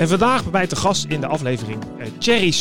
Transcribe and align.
En 0.00 0.08
vandaag 0.08 0.42
bij 0.42 0.52
mij 0.52 0.66
te 0.66 0.76
gast 0.76 1.04
in 1.04 1.20
de 1.20 1.26
aflevering 1.26 1.84
uh, 1.98 2.06
Thierry. 2.18 2.54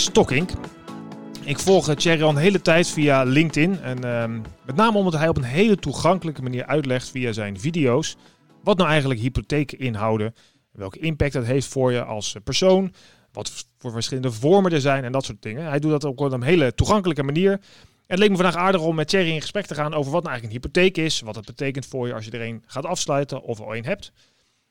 Ik 1.43 1.59
volg 1.59 1.89
uh, 1.89 1.95
Thierry 1.95 2.23
al 2.23 2.29
een 2.29 2.35
hele 2.35 2.61
tijd 2.61 2.87
via 2.87 3.23
LinkedIn. 3.23 3.81
En 3.81 4.05
uh, 4.05 4.41
met 4.65 4.75
name 4.75 4.97
omdat 4.97 5.13
hij 5.13 5.27
op 5.27 5.37
een 5.37 5.43
hele 5.43 5.75
toegankelijke 5.75 6.41
manier 6.41 6.65
uitlegt 6.65 7.09
via 7.09 7.31
zijn 7.31 7.59
video's. 7.59 8.15
Wat 8.63 8.77
nou 8.77 8.89
eigenlijk 8.89 9.19
hypotheken 9.19 9.79
inhouden. 9.79 10.35
Welke 10.71 10.99
impact 10.99 11.33
dat 11.33 11.45
heeft 11.45 11.67
voor 11.67 11.91
je 11.91 12.03
als 12.03 12.35
persoon. 12.43 12.93
Wat 13.31 13.65
voor 13.77 13.91
verschillende 13.91 14.31
vormen 14.31 14.71
er 14.71 14.81
zijn 14.81 15.03
en 15.03 15.11
dat 15.11 15.25
soort 15.25 15.41
dingen. 15.41 15.65
Hij 15.65 15.79
doet 15.79 15.91
dat 15.91 16.05
ook 16.05 16.19
op 16.19 16.31
een 16.31 16.41
hele 16.41 16.73
toegankelijke 16.73 17.23
manier. 17.23 17.51
En 17.51 17.59
het 18.07 18.19
leek 18.19 18.29
me 18.29 18.35
vandaag 18.35 18.55
aardig 18.55 18.81
om 18.81 18.95
met 18.95 19.07
Thierry 19.07 19.31
in 19.31 19.41
gesprek 19.41 19.65
te 19.65 19.75
gaan 19.75 19.93
over 19.93 20.11
wat 20.11 20.23
nou 20.23 20.33
eigenlijk 20.33 20.63
een 20.63 20.71
hypotheek 20.71 21.05
is. 21.05 21.21
Wat 21.21 21.35
het 21.35 21.45
betekent 21.45 21.85
voor 21.85 22.07
je 22.07 22.13
als 22.13 22.25
je 22.25 22.31
er 22.31 22.41
een 22.41 22.63
gaat 22.65 22.85
afsluiten 22.85 23.41
of 23.41 23.59
al 23.59 23.75
een 23.75 23.85
hebt. 23.85 24.11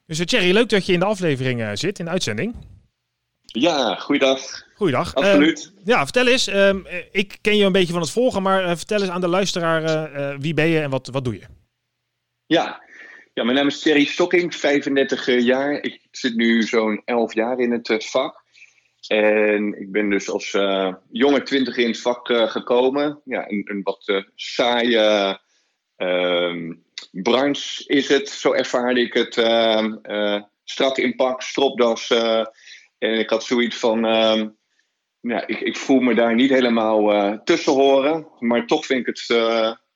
Dus 0.08 0.18
Thierry, 0.24 0.52
leuk 0.52 0.68
dat 0.68 0.86
je 0.86 0.92
in 0.92 0.98
de 0.98 1.04
aflevering 1.04 1.60
uh, 1.60 1.70
zit, 1.74 1.98
in 1.98 2.04
de 2.04 2.10
uitzending. 2.10 2.54
Ja, 3.44 3.94
goeiedag. 3.94 4.40
Goeiedag. 4.74 5.14
Absoluut. 5.14 5.72
Uh, 5.78 5.84
ja, 5.84 6.02
vertel 6.04 6.26
eens. 6.26 6.48
Uh, 6.48 6.74
ik 7.12 7.38
ken 7.40 7.56
je 7.56 7.64
een 7.64 7.72
beetje 7.72 7.92
van 7.92 8.02
het 8.02 8.10
volgen, 8.10 8.42
maar 8.42 8.76
vertel 8.76 9.00
eens 9.00 9.10
aan 9.10 9.20
de 9.20 9.28
luisteraar 9.28 10.40
wie 10.40 10.54
ben 10.54 10.68
je 10.68 10.80
en 10.80 10.90
wat, 10.90 11.06
wat 11.06 11.24
doe 11.24 11.34
je? 11.34 11.44
Ja. 12.46 12.82
ja, 13.34 13.44
mijn 13.44 13.56
naam 13.56 13.66
is 13.66 13.80
Thierry 13.80 14.04
Stocking, 14.04 14.54
35 14.54 15.42
jaar. 15.42 15.72
Ik 15.72 16.00
zit 16.10 16.34
nu 16.34 16.62
zo'n 16.62 17.02
11 17.04 17.34
jaar 17.34 17.58
in 17.58 17.72
het 17.72 18.06
vak. 18.06 18.42
En 19.06 19.80
ik 19.80 19.92
ben 19.92 20.10
dus 20.10 20.30
als 20.30 20.50
jonge 21.10 21.42
twintig 21.42 21.76
in 21.76 21.88
het 21.88 22.00
vak 22.00 22.26
gekomen. 22.50 23.20
Ja, 23.24 23.50
een, 23.50 23.62
een 23.64 23.82
wat 23.82 24.24
saaie 24.34 25.38
ehm, 25.96 26.72
branche 27.10 27.84
is 27.86 28.08
het, 28.08 28.28
zo 28.28 28.52
ervaarde 28.52 29.00
ik 29.00 29.14
het. 29.14 29.36
Uh, 29.36 30.42
strak 30.64 30.98
in 30.98 31.16
pak, 31.16 31.42
stropdas. 31.42 32.10
Uh, 32.10 32.44
en 32.98 33.18
ik 33.18 33.30
had 33.30 33.44
zoiets 33.44 33.76
van. 33.76 34.04
Uh, 34.04 34.46
ja, 35.20 35.46
ik, 35.46 35.60
ik, 35.60 35.76
voel 35.76 36.00
me 36.00 36.14
daar 36.14 36.34
niet 36.34 36.50
helemaal 36.50 37.14
uh, 37.14 37.38
tussen 37.44 37.72
horen. 37.72 38.28
Maar 38.38 38.66
toch 38.66 38.86
vind 38.86 39.00
ik 39.00 39.06
het, 39.06 39.24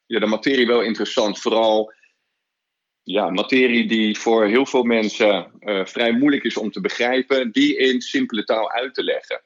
ja, 0.07 0.19
de 0.19 0.27
materie 0.27 0.67
wel 0.67 0.81
interessant. 0.81 1.41
Vooral 1.41 1.93
ja, 3.03 3.31
materie 3.31 3.89
die 3.89 4.19
voor 4.19 4.47
heel 4.47 4.67
veel 4.67 4.83
mensen 4.83 5.53
vrij 5.85 6.13
moeilijk 6.13 6.45
is 6.45 6.57
om 6.57 6.71
te 6.71 6.81
begrijpen. 6.81 7.51
Die 7.53 7.77
in 7.77 8.01
simpele 8.01 8.45
taal 8.45 8.71
uit 8.71 8.95
te 8.95 9.05
leggen. 9.05 9.43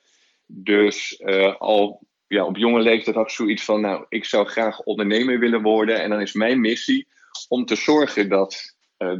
Dus 0.46 1.22
al 1.58 2.06
ja, 2.26 2.44
op 2.44 2.56
jonge 2.56 2.80
leeftijd 2.80 3.16
had 3.16 3.24
ik 3.24 3.30
zoiets 3.30 3.64
van. 3.64 3.80
Nou, 3.80 4.06
ik 4.08 4.24
zou 4.24 4.46
graag 4.46 4.80
ondernemer 4.80 5.38
willen 5.38 5.62
worden. 5.62 6.02
En 6.02 6.10
dan 6.10 6.20
is 6.20 6.32
mijn 6.32 6.60
missie 6.60 7.06
om 7.48 7.64
te 7.64 7.76
zorgen 7.76 8.28
dat. 8.28 8.74
Uh, 8.98 9.18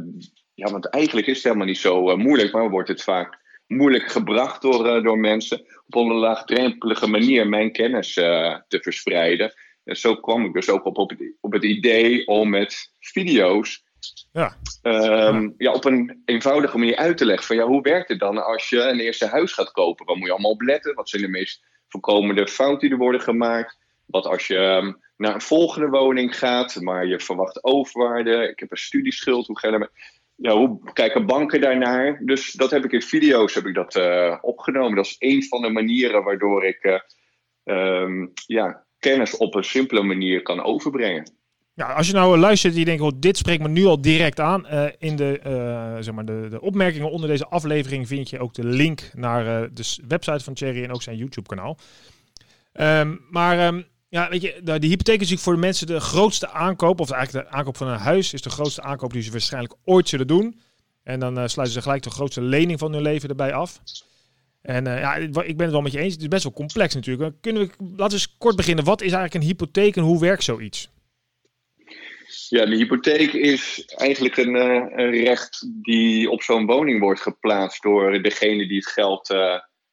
ja, 0.53 0.71
want 0.71 0.89
eigenlijk 0.89 1.27
is 1.27 1.35
het 1.35 1.43
helemaal 1.43 1.65
niet 1.65 1.77
zo 1.77 2.09
uh, 2.11 2.17
moeilijk, 2.17 2.51
maar 2.51 2.69
wordt 2.69 2.89
het 2.89 3.03
vaak 3.03 3.37
moeilijk 3.67 4.11
gebracht 4.11 4.61
door, 4.61 4.87
uh, 4.87 5.03
door 5.03 5.17
mensen. 5.17 5.65
Op 5.87 5.95
een 5.95 6.13
laagdrempelige 6.13 7.07
manier 7.07 7.47
mijn 7.47 7.71
kennis 7.71 8.13
te 8.13 8.79
verspreiden. 8.81 9.53
En 9.83 9.95
zo 9.95 10.15
kwam 10.15 10.45
ik 10.45 10.53
dus 10.53 10.69
ook 10.69 10.85
op, 10.85 10.97
op, 10.97 11.09
het, 11.09 11.33
op 11.41 11.53
het 11.53 11.63
idee 11.63 12.27
om 12.27 12.49
met 12.49 12.91
video's. 12.99 13.83
Ja. 14.31 14.57
Um, 14.81 15.43
ja. 15.43 15.53
ja. 15.57 15.71
op 15.71 15.85
een 15.85 16.21
eenvoudige 16.25 16.77
manier 16.77 16.95
uit 16.95 17.17
te 17.17 17.25
leggen 17.25 17.45
van 17.45 17.55
ja, 17.55 17.65
hoe 17.65 17.81
werkt 17.81 18.09
het 18.09 18.19
dan 18.19 18.45
als 18.45 18.69
je 18.69 18.79
een 18.79 18.99
eerste 18.99 19.25
huis 19.25 19.53
gaat 19.53 19.71
kopen? 19.71 20.05
Wat 20.05 20.15
moet 20.15 20.25
je 20.25 20.31
allemaal 20.31 20.51
op 20.51 20.61
letten? 20.61 20.95
Wat 20.95 21.09
zijn 21.09 21.21
de 21.21 21.27
meest 21.27 21.65
voorkomende 21.87 22.47
fouten 22.47 22.79
die 22.79 22.89
er 22.89 23.03
worden 23.03 23.21
gemaakt? 23.21 23.77
Wat 24.07 24.25
als 24.25 24.47
je 24.47 24.57
um, 24.57 24.97
naar 25.17 25.33
een 25.33 25.41
volgende 25.41 25.87
woning 25.87 26.37
gaat, 26.37 26.81
maar 26.81 27.07
je 27.07 27.19
verwacht 27.19 27.63
overwaarde. 27.63 28.49
Ik 28.49 28.59
heb 28.59 28.71
een 28.71 28.77
studieschuld. 28.77 29.47
Hoe, 29.47 29.59
ga 29.59 29.67
je 29.67 29.89
ja, 30.35 30.51
hoe 30.51 30.93
kijken 30.93 31.25
banken 31.25 31.61
daarnaar? 31.61 32.21
Dus 32.25 32.51
dat 32.51 32.71
heb 32.71 32.85
ik 32.85 32.91
in 32.91 33.01
video's 33.01 33.53
heb 33.53 33.65
ik 33.65 33.73
dat, 33.73 33.95
uh, 33.95 34.37
opgenomen. 34.41 34.95
Dat 34.95 35.05
is 35.05 35.15
een 35.19 35.43
van 35.43 35.61
de 35.61 35.69
manieren 35.69 36.23
waardoor 36.23 36.65
ik 36.65 36.83
uh, 36.83 36.99
um, 38.01 38.31
ja, 38.45 38.85
kennis 38.99 39.37
op 39.37 39.55
een 39.55 39.63
simpele 39.63 40.03
manier 40.03 40.41
kan 40.41 40.63
overbrengen. 40.63 41.31
Ja, 41.73 41.93
als 41.93 42.07
je 42.07 42.13
nou 42.13 42.37
luistert 42.37 42.73
en 42.73 42.79
je 42.79 42.85
denkt, 42.85 43.01
oh, 43.01 43.11
dit 43.15 43.37
spreekt 43.37 43.61
me 43.61 43.69
nu 43.69 43.85
al 43.85 44.01
direct 44.01 44.39
aan. 44.39 44.67
In 44.97 45.15
de, 45.15 45.39
zeg 45.99 46.13
maar 46.13 46.25
de, 46.25 46.47
de 46.49 46.61
opmerkingen 46.61 47.11
onder 47.11 47.29
deze 47.29 47.47
aflevering 47.47 48.07
vind 48.07 48.29
je 48.29 48.39
ook 48.39 48.53
de 48.53 48.65
link 48.65 49.09
naar 49.13 49.73
de 49.73 49.95
website 50.07 50.43
van 50.43 50.53
Thierry 50.53 50.83
en 50.83 50.91
ook 50.91 51.01
zijn 51.01 51.17
YouTube 51.17 51.47
kanaal. 51.47 51.77
Um, 52.73 53.25
maar 53.29 53.73
ja, 54.17 54.29
weet 54.29 54.41
je, 54.41 54.59
de, 54.63 54.79
de 54.79 54.87
hypotheek 54.87 55.21
is 55.21 55.29
natuurlijk 55.29 55.41
voor 55.41 55.53
de 55.53 55.59
mensen 55.59 55.87
de 55.87 55.99
grootste 55.99 56.49
aankoop, 56.49 56.99
of 56.99 57.11
eigenlijk 57.11 57.49
de 57.49 57.55
aankoop 57.55 57.77
van 57.77 57.87
een 57.87 57.99
huis, 57.99 58.33
is 58.33 58.41
de 58.41 58.49
grootste 58.49 58.81
aankoop 58.81 59.13
die 59.13 59.21
ze 59.21 59.31
waarschijnlijk 59.31 59.73
ooit 59.83 60.09
zullen 60.09 60.27
doen. 60.27 60.59
En 61.03 61.19
dan 61.19 61.37
uh, 61.37 61.47
sluiten 61.47 61.75
ze 61.75 61.81
gelijk 61.81 62.03
de 62.03 62.09
grootste 62.09 62.41
lening 62.41 62.79
van 62.79 62.93
hun 62.93 63.01
leven 63.01 63.29
erbij 63.29 63.53
af. 63.53 63.79
En 64.61 64.87
uh, 64.87 64.99
ja, 64.99 65.15
ik 65.15 65.31
ben 65.31 65.59
het 65.59 65.71
wel 65.71 65.81
met 65.81 65.91
je 65.91 65.99
eens. 65.99 66.13
Het 66.13 66.21
is 66.21 66.27
best 66.27 66.43
wel 66.43 66.53
complex 66.53 66.95
natuurlijk. 66.95 67.35
Kunnen 67.41 67.61
we, 67.61 67.69
laten 67.79 68.07
we 68.07 68.13
eens 68.13 68.37
kort 68.37 68.55
beginnen. 68.55 68.85
Wat 68.85 69.01
is 69.01 69.11
eigenlijk 69.11 69.43
een 69.43 69.49
hypotheek 69.49 69.95
en 69.95 70.03
hoe 70.03 70.19
werkt 70.19 70.43
zoiets? 70.43 70.89
Ja, 72.49 72.65
de 72.65 72.75
hypotheek 72.75 73.33
is 73.33 73.85
eigenlijk 73.85 74.37
een, 74.37 74.55
uh, 74.55 74.85
een 74.95 75.11
recht 75.11 75.67
die 75.81 76.29
op 76.29 76.41
zo'n 76.41 76.65
woning 76.65 76.99
wordt 76.99 77.21
geplaatst 77.21 77.83
door 77.83 78.21
degene 78.21 78.67
die 78.67 78.77
het 78.77 78.87
geld 78.87 79.35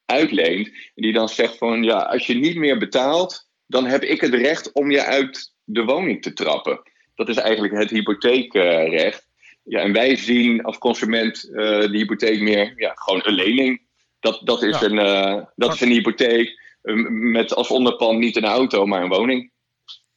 uitleent. 0.05 0.67
En 0.67 1.01
die 1.03 1.13
dan 1.13 1.29
zegt 1.29 1.57
van 1.57 1.83
ja, 1.83 1.97
als 1.97 2.27
je 2.27 2.33
niet 2.33 2.55
meer 2.55 2.77
betaalt, 2.77 3.44
dan 3.67 3.85
heb 3.85 4.03
ik 4.03 4.21
het 4.21 4.33
recht 4.33 4.71
om 4.71 4.91
je 4.91 5.03
uit 5.03 5.53
de 5.63 5.83
woning 5.83 6.21
te 6.21 6.33
trappen. 6.33 6.81
Dat 7.15 7.29
is 7.29 7.37
eigenlijk 7.37 7.73
het 7.73 7.89
hypotheekrecht. 7.89 9.27
Ja, 9.63 9.79
en 9.79 9.93
wij 9.93 10.15
zien 10.15 10.63
als 10.63 10.77
consument 10.77 11.45
uh, 11.45 11.55
de 11.79 11.97
hypotheek 11.97 12.41
meer 12.41 12.73
ja, 12.75 12.91
gewoon 12.95 13.21
een 13.23 13.33
lening. 13.33 13.81
Dat, 14.19 14.41
dat, 14.43 14.63
is, 14.63 14.81
een, 14.81 14.97
uh, 14.97 15.43
dat 15.55 15.73
is 15.73 15.81
een 15.81 15.91
hypotheek 15.91 16.63
met 17.09 17.55
als 17.55 17.69
onderpand 17.69 18.19
niet 18.19 18.35
een 18.35 18.45
auto, 18.45 18.85
maar 18.85 19.01
een 19.01 19.09
woning. 19.09 19.51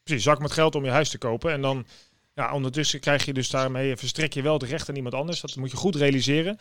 Precies, 0.02 0.24
zak 0.24 0.38
met 0.38 0.52
geld 0.52 0.74
om 0.74 0.84
je 0.84 0.90
huis 0.90 1.10
te 1.10 1.18
kopen. 1.18 1.52
En 1.52 1.60
dan 1.60 1.86
ja, 2.34 2.52
ondertussen 2.52 3.00
krijg 3.00 3.24
je 3.24 3.32
dus 3.32 3.50
daarmee, 3.50 3.96
verstrek 3.96 4.32
je 4.32 4.42
wel 4.42 4.52
het 4.52 4.62
recht 4.62 4.88
aan 4.88 4.96
iemand 4.96 5.14
anders. 5.14 5.40
Dat 5.40 5.56
moet 5.56 5.70
je 5.70 5.76
goed 5.76 5.96
realiseren. 5.96 6.58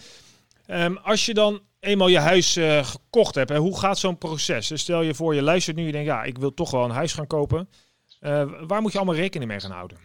Um, 0.68 0.98
als 0.98 1.26
je 1.26 1.34
dan 1.34 1.62
eenmaal 1.80 2.08
je 2.08 2.20
huis 2.20 2.58
uh, 2.58 2.84
gekocht 2.86 3.36
hebt, 3.36 3.50
hè, 3.50 3.58
hoe 3.58 3.80
gaat 3.80 4.00
zo'n 4.00 4.18
proces? 4.18 4.68
Dus 4.68 4.82
stel 4.82 5.02
je 5.02 5.14
voor, 5.14 5.36
je 5.36 5.42
luistert 5.42 5.76
nu, 5.76 5.86
je 5.86 5.92
denkt, 5.92 6.08
ja, 6.08 6.24
ik 6.24 6.38
wil 6.38 6.54
toch 6.54 6.72
wel 6.72 6.84
een 6.84 6.90
huis 6.90 7.14
gaan 7.14 7.28
kopen. 7.28 7.70
Uh, 8.22 8.52
waar 8.68 8.82
moet 8.82 8.92
je 8.92 8.98
allemaal 8.98 9.16
rekening 9.16 9.50
mee 9.50 9.60
gaan 9.60 9.72
houden? 9.72 9.98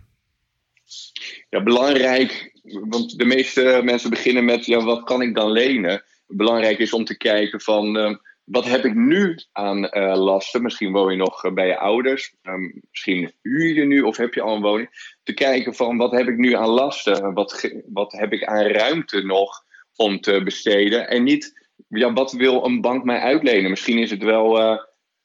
Ja, 1.50 1.62
belangrijk, 1.62 2.60
want 2.62 3.18
de 3.18 3.24
meeste 3.24 3.80
mensen 3.84 4.10
beginnen 4.10 4.44
met, 4.44 4.66
ja, 4.66 4.84
wat 4.84 5.04
kan 5.04 5.22
ik 5.22 5.34
dan 5.34 5.50
lenen? 5.50 6.04
Belangrijk 6.26 6.78
is 6.78 6.92
om 6.92 7.04
te 7.04 7.16
kijken 7.16 7.60
van, 7.60 7.96
uh, 7.96 8.16
wat 8.44 8.64
heb 8.64 8.84
ik 8.84 8.94
nu 8.94 9.38
aan 9.52 9.88
lasten? 10.18 10.62
Misschien 10.62 10.92
woon 10.92 11.10
je 11.10 11.18
nog 11.18 11.52
bij 11.54 11.66
je 11.66 11.78
ouders, 11.78 12.34
um, 12.42 12.82
misschien 12.90 13.32
huur 13.42 13.75
je 13.75 13.84
nu 13.84 14.00
of 14.00 14.16
heb 14.16 14.34
je 14.34 14.42
al 14.42 14.54
een 14.56 14.62
woning. 14.62 15.16
Te 15.22 15.32
kijken 15.32 15.75
van, 15.75 15.96
wat 15.96 16.12
heb 16.12 16.28
ik 16.28 16.37
nu 16.37 16.54
aan 16.54 16.69
lasten? 16.69 17.34
Wat, 17.34 17.70
wat 17.92 18.12
heb 18.12 18.32
ik 18.32 18.44
aan 18.44 18.64
ruimte 18.64 19.22
nog? 19.22 19.64
Om 19.96 20.20
te 20.20 20.42
besteden. 20.42 21.08
En 21.08 21.22
niet, 21.22 21.66
ja, 21.88 22.12
wat 22.12 22.32
wil 22.32 22.64
een 22.64 22.80
bank 22.80 23.04
mij 23.04 23.18
uitlenen? 23.18 23.70
Misschien 23.70 23.98
is 23.98 24.10
het 24.10 24.22
wel 24.22 24.58
uh, 24.58 24.72
eh, 24.72 24.78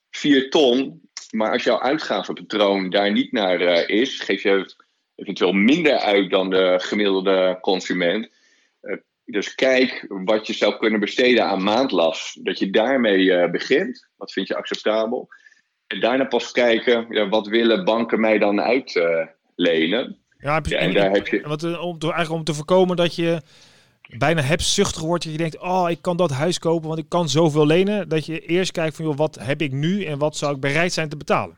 4 0.09 0.49
ton, 0.49 1.01
maar 1.31 1.51
als 1.51 1.63
jouw 1.63 1.79
uitgavenpatroon 1.79 2.89
daar 2.89 3.11
niet 3.11 3.31
naar 3.31 3.61
uh, 3.61 3.99
is, 3.99 4.19
geef 4.19 4.43
je 4.43 4.75
eventueel 5.15 5.53
minder 5.53 5.97
uit 5.97 6.29
dan 6.29 6.49
de 6.49 6.75
gemiddelde 6.77 7.57
consument. 7.61 8.29
Uh, 8.81 8.97
dus 9.25 9.55
kijk 9.55 10.05
wat 10.07 10.47
je 10.47 10.53
zou 10.53 10.77
kunnen 10.77 10.99
besteden 10.99 11.45
aan 11.45 11.63
maandlast. 11.63 12.45
Dat 12.45 12.59
je 12.59 12.69
daarmee 12.69 13.49
begint. 13.49 14.09
Wat 14.15 14.31
vind 14.31 14.47
je 14.47 14.55
acceptabel? 14.55 15.29
En 15.87 15.99
daarna 15.99 16.25
pas 16.25 16.51
kijken, 16.51 17.05
ja, 17.09 17.29
wat 17.29 17.47
willen 17.47 17.83
banken 17.85 18.19
mij 18.19 18.37
dan 18.37 18.61
uitlenen? 18.61 20.17
ja, 20.37 20.61
ja, 20.63 20.77
en 20.77 20.93
daar 20.93 21.11
heb 21.11 21.27
je... 21.27 21.41
Wat, 21.41 21.63
om, 21.63 21.97
eigenlijk 21.99 22.31
om 22.31 22.43
te 22.43 22.53
voorkomen 22.53 22.95
dat 22.95 23.15
je 23.15 23.41
bijna 24.07 24.41
hebzuchtig 24.41 25.01
wordt. 25.01 25.23
Dat 25.23 25.31
je 25.31 25.37
denkt, 25.37 25.59
oh, 25.59 25.89
ik 25.89 26.01
kan 26.01 26.17
dat 26.17 26.31
huis 26.31 26.59
kopen, 26.59 26.87
want 26.87 26.99
ik 26.99 27.09
kan 27.09 27.29
zoveel 27.29 27.65
lenen. 27.65 28.09
Dat 28.09 28.25
je 28.25 28.39
eerst 28.39 28.71
kijkt 28.71 28.95
van, 28.95 29.05
joh, 29.05 29.17
wat 29.17 29.37
heb 29.41 29.61
ik 29.61 29.71
nu 29.71 30.03
en 30.03 30.17
wat 30.17 30.37
zou 30.37 30.55
ik 30.55 30.61
bereid 30.61 30.93
zijn 30.93 31.09
te 31.09 31.17
betalen? 31.17 31.57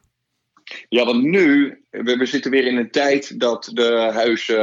Ja, 0.89 1.05
want 1.05 1.23
nu, 1.23 1.77
we, 1.89 2.17
we 2.17 2.25
zitten 2.25 2.51
weer 2.51 2.65
in 2.65 2.77
een 2.77 2.91
tijd 2.91 3.39
dat 3.39 3.71
de 3.73 4.09
huizen 4.13 4.57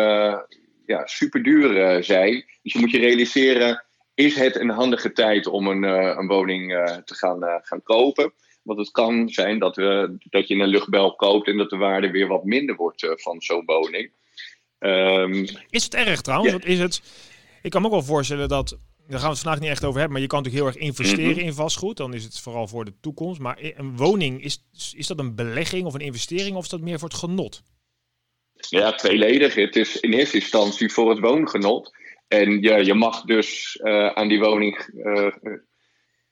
ja, 0.87 1.07
super 1.07 1.43
duur 1.43 2.05
zijn. 2.05 2.45
Dus 2.63 2.73
je 2.73 2.79
moet 2.79 2.91
je 2.91 2.99
realiseren, 2.99 3.85
is 4.15 4.35
het 4.35 4.61
een 4.61 4.71
handige 4.71 5.13
tijd 5.13 5.47
om 5.47 5.67
een, 5.67 5.83
een 6.19 6.27
woning 6.27 6.71
te 7.05 7.15
gaan, 7.15 7.61
gaan 7.63 7.83
kopen? 7.83 8.33
Want 8.63 8.79
het 8.79 8.91
kan 8.91 9.29
zijn 9.29 9.59
dat, 9.59 9.77
we, 9.77 10.17
dat 10.31 10.49
je 10.49 10.55
een 10.55 10.69
luchtbel 10.69 11.15
koopt 11.15 11.49
en 11.49 11.57
dat 11.57 11.71
de 11.71 11.77
waarde 11.77 12.11
weer 12.11 12.27
wat 12.27 12.45
minder 12.45 12.77
wordt 12.77 13.07
van 13.15 13.41
zo'n 13.41 13.63
woning. 13.67 14.11
Um, 14.79 15.47
is 15.71 15.85
het 15.85 15.95
erg 15.95 16.21
trouwens? 16.21 16.53
Ja. 16.53 16.71
Is 16.71 16.79
het, 16.79 17.03
ik 17.67 17.73
kan 17.73 17.81
me 17.81 17.87
ook 17.87 17.93
wel 17.93 18.03
voorstellen 18.03 18.49
dat, 18.49 18.69
daar 19.09 19.19
gaan 19.19 19.29
we 19.29 19.35
het 19.35 19.39
vandaag 19.39 19.61
niet 19.61 19.71
echt 19.71 19.85
over 19.85 19.99
hebben, 19.99 20.13
maar 20.13 20.21
je 20.21 20.27
kan 20.27 20.43
natuurlijk 20.43 20.65
heel 20.65 20.75
erg 20.75 20.89
investeren 20.89 21.37
mhm. 21.37 21.47
in 21.47 21.53
vastgoed. 21.53 21.97
Dan 21.97 22.15
is 22.15 22.25
het 22.25 22.41
vooral 22.41 22.69
voor 22.69 22.85
de 22.85 22.95
toekomst. 23.01 23.41
Maar 23.41 23.59
een 23.61 23.97
woning, 23.97 24.43
is, 24.43 24.65
is 24.97 25.07
dat 25.07 25.19
een 25.19 25.35
belegging 25.35 25.87
of 25.87 25.95
een 25.95 26.01
investering 26.01 26.57
of 26.57 26.63
is 26.63 26.69
dat 26.69 26.81
meer 26.81 26.99
voor 26.99 27.09
het 27.09 27.19
genot? 27.19 27.63
Ja, 28.53 28.93
tweeledig. 28.93 29.55
Het 29.55 29.77
is 29.77 30.01
in 30.01 30.13
eerste 30.13 30.37
instantie 30.37 30.93
voor 30.93 31.11
het 31.11 31.19
woongenot. 31.19 31.95
En 32.29 32.63
ja, 32.63 32.77
je 32.77 32.95
mag 32.95 33.23
dus 33.23 33.79
uh, 33.83 34.07
aan 34.07 34.29
die 34.29 34.41
woning 34.41 34.89
uh, 34.95 35.33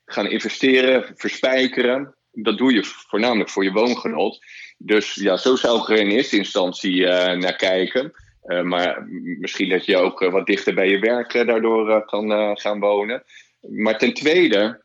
gaan 0.05 0.27
investeren, 0.27 1.13
verspijkeren. 1.17 2.15
Dat 2.33 2.59
doe 2.59 2.73
je 2.73 2.85
voornamelijk 2.85 3.51
voor 3.51 3.65
je 3.65 3.73
woongenot. 3.73 4.45
Dus 4.79 5.15
ja, 5.15 5.37
zo 5.37 5.57
zou 5.57 5.81
ik 5.81 5.89
er 5.89 5.99
in 5.99 6.11
eerste 6.11 6.37
instantie 6.37 6.97
uh, 6.97 7.33
naar 7.33 7.57
kijken. 7.57 8.13
Uh, 8.45 8.63
maar 8.63 9.07
misschien 9.39 9.69
dat 9.69 9.85
je 9.85 9.97
ook 9.97 10.21
wat 10.21 10.47
dichter 10.47 10.75
bij 10.75 10.89
je 10.89 10.99
werk 10.99 11.33
daardoor 11.33 12.05
kan 12.05 12.59
gaan 12.59 12.81
wonen. 12.81 13.25
Maar 13.61 13.99
ten 13.99 14.15
tweede, 14.15 14.83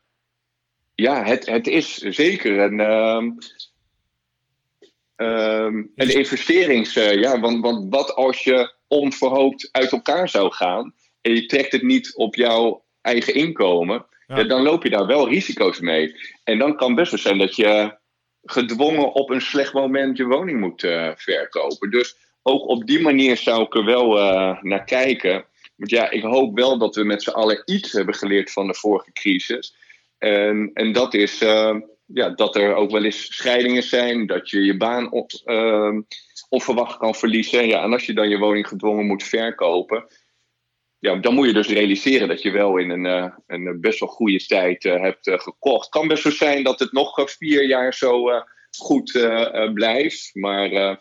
ja, 0.95 1.23
het, 1.23 1.45
het 1.45 1.67
is 1.67 1.95
zeker 1.97 2.59
een, 2.59 2.79
um, 2.79 3.37
um, 5.15 5.91
een 5.95 6.13
investerings. 6.15 6.93
ja, 6.93 7.39
want, 7.39 7.61
want 7.61 7.93
wat 7.93 8.15
als 8.15 8.43
je 8.43 8.73
onverhoopt 8.87 9.69
uit 9.71 9.91
elkaar 9.91 10.29
zou 10.29 10.51
gaan 10.51 10.93
en 11.21 11.35
je 11.35 11.45
trekt 11.45 11.71
het 11.71 11.81
niet 11.81 12.15
op 12.15 12.35
jouw 12.35 12.83
eigen 13.01 13.33
inkomen, 13.33 14.05
ja. 14.27 14.43
dan 14.43 14.61
loop 14.61 14.83
je 14.83 14.89
daar 14.89 15.05
wel 15.05 15.29
risico's 15.29 15.79
mee. 15.79 16.15
En 16.43 16.57
dan 16.57 16.75
kan 16.75 16.95
best 16.95 17.11
wel 17.11 17.19
zijn 17.19 17.37
dat 17.37 17.55
je 17.55 17.97
gedwongen 18.43 19.13
op 19.13 19.29
een 19.29 19.41
slecht 19.41 19.73
moment 19.73 20.17
je 20.17 20.25
woning 20.25 20.59
moet 20.59 20.83
uh, 20.83 21.11
verkopen. 21.15 21.91
Dus 21.91 22.15
ook 22.49 22.67
op 22.67 22.85
die 22.87 23.01
manier 23.01 23.37
zou 23.37 23.61
ik 23.61 23.75
er 23.75 23.85
wel 23.85 24.17
uh, 24.17 24.61
naar 24.61 24.83
kijken. 24.83 25.45
Want 25.75 25.91
ja, 25.91 26.09
ik 26.09 26.23
hoop 26.23 26.55
wel 26.55 26.77
dat 26.77 26.95
we 26.95 27.03
met 27.03 27.23
z'n 27.23 27.29
allen 27.29 27.61
iets 27.65 27.91
hebben 27.91 28.15
geleerd 28.15 28.51
van 28.51 28.67
de 28.67 28.73
vorige 28.73 29.11
crisis. 29.11 29.75
En, 30.17 30.71
en 30.73 30.91
dat 30.91 31.13
is 31.13 31.41
uh, 31.41 31.75
ja, 32.05 32.29
dat 32.29 32.55
er 32.55 32.73
ook 32.73 32.91
wel 32.91 33.03
eens 33.03 33.35
scheidingen 33.35 33.83
zijn, 33.83 34.27
dat 34.27 34.49
je 34.49 34.63
je 34.63 34.77
baan 34.77 35.11
op, 35.11 35.31
onverwacht 36.49 36.97
kan 36.97 37.15
verliezen. 37.15 37.67
Ja, 37.67 37.83
en 37.83 37.93
als 37.93 38.05
je 38.05 38.13
dan 38.13 38.29
je 38.29 38.37
woning 38.37 38.67
gedwongen 38.67 39.05
moet 39.05 39.23
verkopen, 39.23 40.05
ja, 40.99 41.15
dan 41.15 41.33
moet 41.33 41.47
je 41.47 41.53
dus 41.53 41.67
realiseren 41.67 42.27
dat 42.27 42.41
je 42.41 42.51
wel 42.51 42.77
in 42.77 42.89
een, 42.89 43.05
uh, 43.05 43.33
een 43.47 43.81
best 43.81 43.99
wel 43.99 44.09
goede 44.09 44.45
tijd 44.45 44.85
uh, 44.85 45.01
hebt 45.01 45.27
uh, 45.27 45.39
gekocht. 45.39 45.89
Kan 45.89 46.07
best 46.07 46.23
zo 46.23 46.29
zijn 46.29 46.63
dat 46.63 46.79
het 46.79 46.91
nog 46.91 47.31
vier 47.31 47.67
jaar 47.67 47.93
zo 47.93 48.29
goed 48.77 49.11
blijft. 49.73 50.29
Maar 50.33 50.99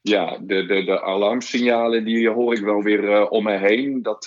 ja, 0.00 0.38
de, 0.40 0.66
de, 0.66 0.84
de 0.84 1.02
alarmsignalen 1.02 2.04
die 2.04 2.30
hoor 2.30 2.54
ik 2.54 2.60
wel 2.60 2.82
weer 2.82 3.28
om 3.28 3.44
me 3.44 3.58
heen. 3.58 4.02
Dat, 4.02 4.24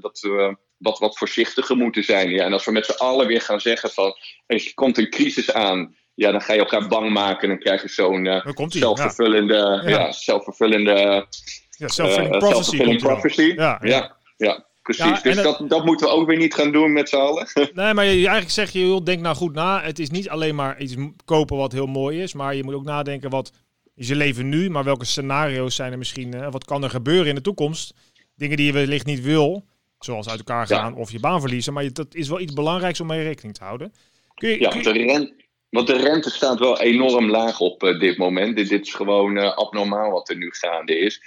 dat 0.00 0.20
we 0.20 0.56
wat, 0.76 0.98
wat 0.98 1.18
voorzichtiger 1.18 1.76
moeten 1.76 2.04
zijn. 2.04 2.30
Ja, 2.30 2.44
en 2.44 2.52
als 2.52 2.64
we 2.64 2.72
met 2.72 2.86
z'n 2.86 3.02
allen 3.02 3.26
weer 3.26 3.40
gaan 3.40 3.60
zeggen 3.60 3.90
van 3.90 4.14
er 4.46 4.72
komt 4.74 4.98
een 4.98 5.10
crisis 5.10 5.52
aan. 5.52 5.96
Ja, 6.14 6.30
dan 6.30 6.40
ga 6.40 6.52
je 6.52 6.58
elkaar 6.58 6.88
bang 6.88 7.10
maken 7.10 7.42
en 7.42 7.48
dan 7.48 7.58
krijg 7.58 7.82
je 7.82 7.88
zo'n 7.88 8.42
zelfvervullende, 8.68 9.82
ja. 9.84 9.88
Ja, 9.88 10.12
zelfvervullende, 10.12 11.26
ja, 11.70 11.88
self-fulfilling 11.88 13.00
prophecy. 13.00 13.52
Ja, 13.56 13.78
ja 13.82 14.16
ja. 14.36 14.70
Precies, 14.82 15.22
dus 15.22 15.36
dat, 15.36 15.64
dat 15.68 15.84
moeten 15.84 16.06
we 16.06 16.12
ook 16.12 16.26
weer 16.26 16.38
niet 16.38 16.54
gaan 16.54 16.72
doen 16.72 16.92
met 16.92 17.08
z'n 17.08 17.16
allen. 17.16 17.46
Nee, 17.74 17.94
maar 17.94 18.04
je, 18.04 18.10
eigenlijk 18.10 18.50
zeg 18.50 18.70
je, 18.70 18.86
joh, 18.86 19.04
denk 19.04 19.20
nou 19.20 19.36
goed 19.36 19.54
na. 19.54 19.82
Het 19.82 19.98
is 19.98 20.10
niet 20.10 20.28
alleen 20.28 20.54
maar 20.54 20.80
iets 20.80 20.94
kopen 21.24 21.56
wat 21.56 21.72
heel 21.72 21.86
mooi 21.86 22.22
is, 22.22 22.32
maar 22.32 22.54
je 22.54 22.64
moet 22.64 22.74
ook 22.74 22.84
nadenken 22.84 23.30
wat 23.30 23.52
is 23.94 24.08
je 24.08 24.16
leven 24.16 24.48
nu, 24.48 24.70
maar 24.70 24.84
welke 24.84 25.04
scenario's 25.04 25.74
zijn 25.74 25.92
er 25.92 25.98
misschien, 25.98 26.34
uh, 26.34 26.50
wat 26.50 26.64
kan 26.64 26.82
er 26.82 26.90
gebeuren 26.90 27.26
in 27.26 27.34
de 27.34 27.40
toekomst? 27.40 27.94
Dingen 28.34 28.56
die 28.56 28.66
je 28.66 28.72
wellicht 28.72 29.06
niet 29.06 29.22
wil, 29.22 29.64
zoals 29.98 30.28
uit 30.28 30.38
elkaar 30.38 30.66
gaan 30.66 30.94
of 30.94 31.12
je 31.12 31.20
baan 31.20 31.40
verliezen, 31.40 31.72
maar 31.72 31.92
dat 31.92 32.14
is 32.14 32.28
wel 32.28 32.40
iets 32.40 32.52
belangrijks 32.52 33.00
om 33.00 33.06
mee 33.06 33.22
rekening 33.22 33.54
te 33.54 33.64
houden. 33.64 33.92
Kun 34.34 34.48
je, 34.48 34.60
ja, 34.60 34.68
kun 34.68 34.82
je... 34.82 34.92
De 34.92 34.92
rente, 34.92 35.34
want 35.68 35.86
de 35.86 35.96
rente 35.96 36.30
staat 36.30 36.58
wel 36.58 36.80
enorm 36.80 37.30
laag 37.30 37.60
op 37.60 37.82
uh, 37.82 38.00
dit 38.00 38.16
moment. 38.16 38.56
Dit, 38.56 38.68
dit 38.68 38.86
is 38.86 38.94
gewoon 38.94 39.36
uh, 39.36 39.56
abnormaal 39.56 40.10
wat 40.10 40.28
er 40.28 40.36
nu 40.36 40.50
gaande 40.50 40.98
is. 40.98 41.20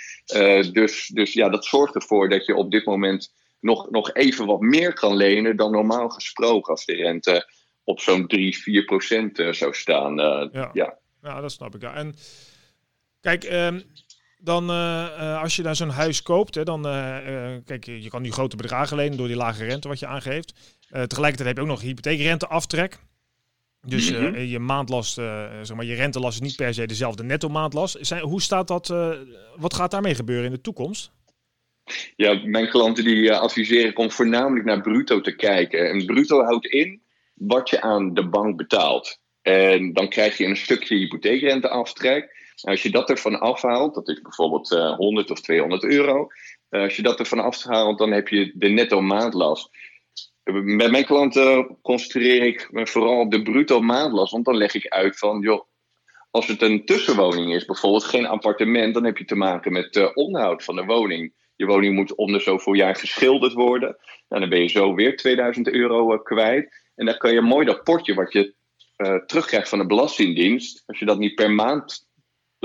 Dus, 0.71 1.07
dus 1.07 1.33
ja, 1.33 1.49
dat 1.49 1.65
zorgt 1.65 1.95
ervoor 1.95 2.29
dat 2.29 2.45
je 2.45 2.55
op 2.55 2.71
dit 2.71 2.85
moment 2.85 3.33
nog, 3.59 3.89
nog 3.89 4.13
even 4.13 4.45
wat 4.45 4.59
meer 4.59 4.93
kan 4.93 5.15
lenen 5.15 5.57
dan 5.57 5.71
normaal 5.71 6.09
gesproken 6.09 6.71
als 6.71 6.85
de 6.85 6.95
rente 6.95 7.53
op 7.83 7.99
zo'n 7.99 8.27
3, 8.27 8.57
4 8.57 8.85
procent 8.85 9.43
zou 9.51 9.73
staan. 9.73 10.15
ja. 10.51 10.69
ja. 10.73 10.97
Ja. 11.21 11.41
dat 11.41 11.51
snap 11.51 11.75
ik. 11.75 11.81
Ja. 11.81 11.93
En 11.93 12.15
kijk, 13.25 13.43
um, 13.43 13.83
dan 14.37 14.69
als 15.39 15.55
je 15.55 15.61
daar 15.61 15.75
zo'n 15.75 15.89
huis 15.89 16.21
koopt, 16.21 16.55
hè, 16.55 16.63
dan 16.63 16.81
kijk, 17.65 17.85
je 17.85 18.09
kan 18.09 18.21
nu 18.21 18.31
grote 18.31 18.55
bedragen 18.55 18.97
lenen 18.97 19.17
door 19.17 19.27
die 19.27 19.35
lage 19.35 19.65
rente 19.65 19.87
wat 19.87 19.99
je 19.99 20.07
aangeeft. 20.07 20.53
tegelijkertijd 20.87 21.47
heb 21.47 21.55
je 21.55 21.61
ook 21.61 21.67
nog 21.67 21.81
hypotheekrenteaftrek. 21.81 22.99
Dus 23.87 24.11
uh, 24.11 24.51
je 24.51 24.59
maandlast, 24.59 25.13
zeg 25.13 25.73
maar, 25.73 25.85
je 25.85 25.95
rentelast 25.95 26.41
is 26.41 26.47
niet 26.47 26.55
per 26.55 26.73
se 26.73 26.85
dezelfde 26.85 27.23
netto 27.23 27.49
maandlast. 27.49 27.97
Zijn, 28.01 28.21
hoe 28.21 28.41
staat 28.41 28.67
dat, 28.67 28.87
wat 29.55 29.73
gaat 29.73 29.91
daarmee 29.91 30.15
gebeuren 30.15 30.45
in 30.45 30.51
de 30.51 30.61
toekomst? 30.61 31.11
Ja, 32.15 32.41
mijn 32.43 32.69
klanten 32.69 33.03
die 33.03 33.33
adviseren 33.33 33.97
om 33.97 34.11
voornamelijk 34.11 34.65
naar 34.65 34.81
bruto 34.81 35.21
te 35.21 35.35
kijken. 35.35 35.89
En 35.89 36.05
bruto 36.05 36.43
houdt 36.43 36.65
in 36.65 37.01
wat 37.33 37.69
je 37.69 37.81
aan 37.81 38.13
de 38.13 38.27
bank 38.27 38.57
betaalt. 38.57 39.19
En 39.41 39.93
dan 39.93 40.09
krijg 40.09 40.37
je 40.37 40.45
een 40.45 40.57
stukje 40.57 40.95
hypotheekrenteaftrek. 40.95 42.33
Als 42.61 42.83
je 42.83 42.89
dat 42.89 43.09
ervan 43.09 43.39
afhaalt, 43.39 43.95
dat 43.95 44.07
is 44.07 44.21
bijvoorbeeld 44.21 44.69
100 44.97 45.31
of 45.31 45.41
200 45.41 45.83
euro. 45.83 46.27
als 46.69 46.95
je 46.95 47.01
dat 47.01 47.19
ervan 47.19 47.39
afhaalt, 47.39 47.97
dan 47.97 48.11
heb 48.11 48.27
je 48.27 48.51
de 48.55 48.69
netto 48.69 49.01
maandlast. 49.01 49.69
Met 50.43 50.91
mijn 50.91 51.05
klanten 51.05 51.77
concentreer 51.81 52.43
ik 52.43 52.67
me 52.71 52.87
vooral 52.87 53.19
op 53.19 53.31
de 53.31 53.41
bruto 53.41 53.79
maandlast. 53.79 54.31
Want 54.31 54.45
dan 54.45 54.57
leg 54.57 54.73
ik 54.73 54.87
uit 54.87 55.17
van, 55.17 55.39
joh, 55.39 55.65
als 56.31 56.47
het 56.47 56.61
een 56.61 56.85
tussenwoning 56.85 57.53
is, 57.53 57.65
bijvoorbeeld 57.65 58.03
geen 58.03 58.25
appartement, 58.25 58.93
dan 58.93 59.03
heb 59.03 59.17
je 59.17 59.25
te 59.25 59.35
maken 59.35 59.71
met 59.71 59.95
uh, 59.95 60.09
onderhoud 60.13 60.63
van 60.63 60.75
de 60.75 60.83
woning. 60.83 61.33
Je 61.55 61.65
woning 61.65 61.95
moet 61.95 62.15
om 62.15 62.31
de 62.31 62.39
zoveel 62.39 62.73
jaar 62.73 62.95
geschilderd 62.95 63.53
worden. 63.53 63.97
Nou, 64.29 64.41
dan 64.41 64.49
ben 64.49 64.61
je 64.61 64.67
zo 64.67 64.93
weer 64.93 65.17
2000 65.17 65.69
euro 65.69 66.17
kwijt. 66.17 66.83
En 66.95 67.05
dan 67.05 67.17
kan 67.17 67.33
je 67.33 67.41
mooi 67.41 67.65
dat 67.65 67.83
potje 67.83 68.13
wat 68.13 68.33
je 68.33 68.53
terugkrijgt 69.25 69.69
van 69.69 69.79
de 69.79 69.85
Belastingdienst, 69.85 70.83
als 70.85 70.99
je 70.99 71.05
dat 71.05 71.17
niet 71.17 71.35
per 71.35 71.51
maand 71.51 72.04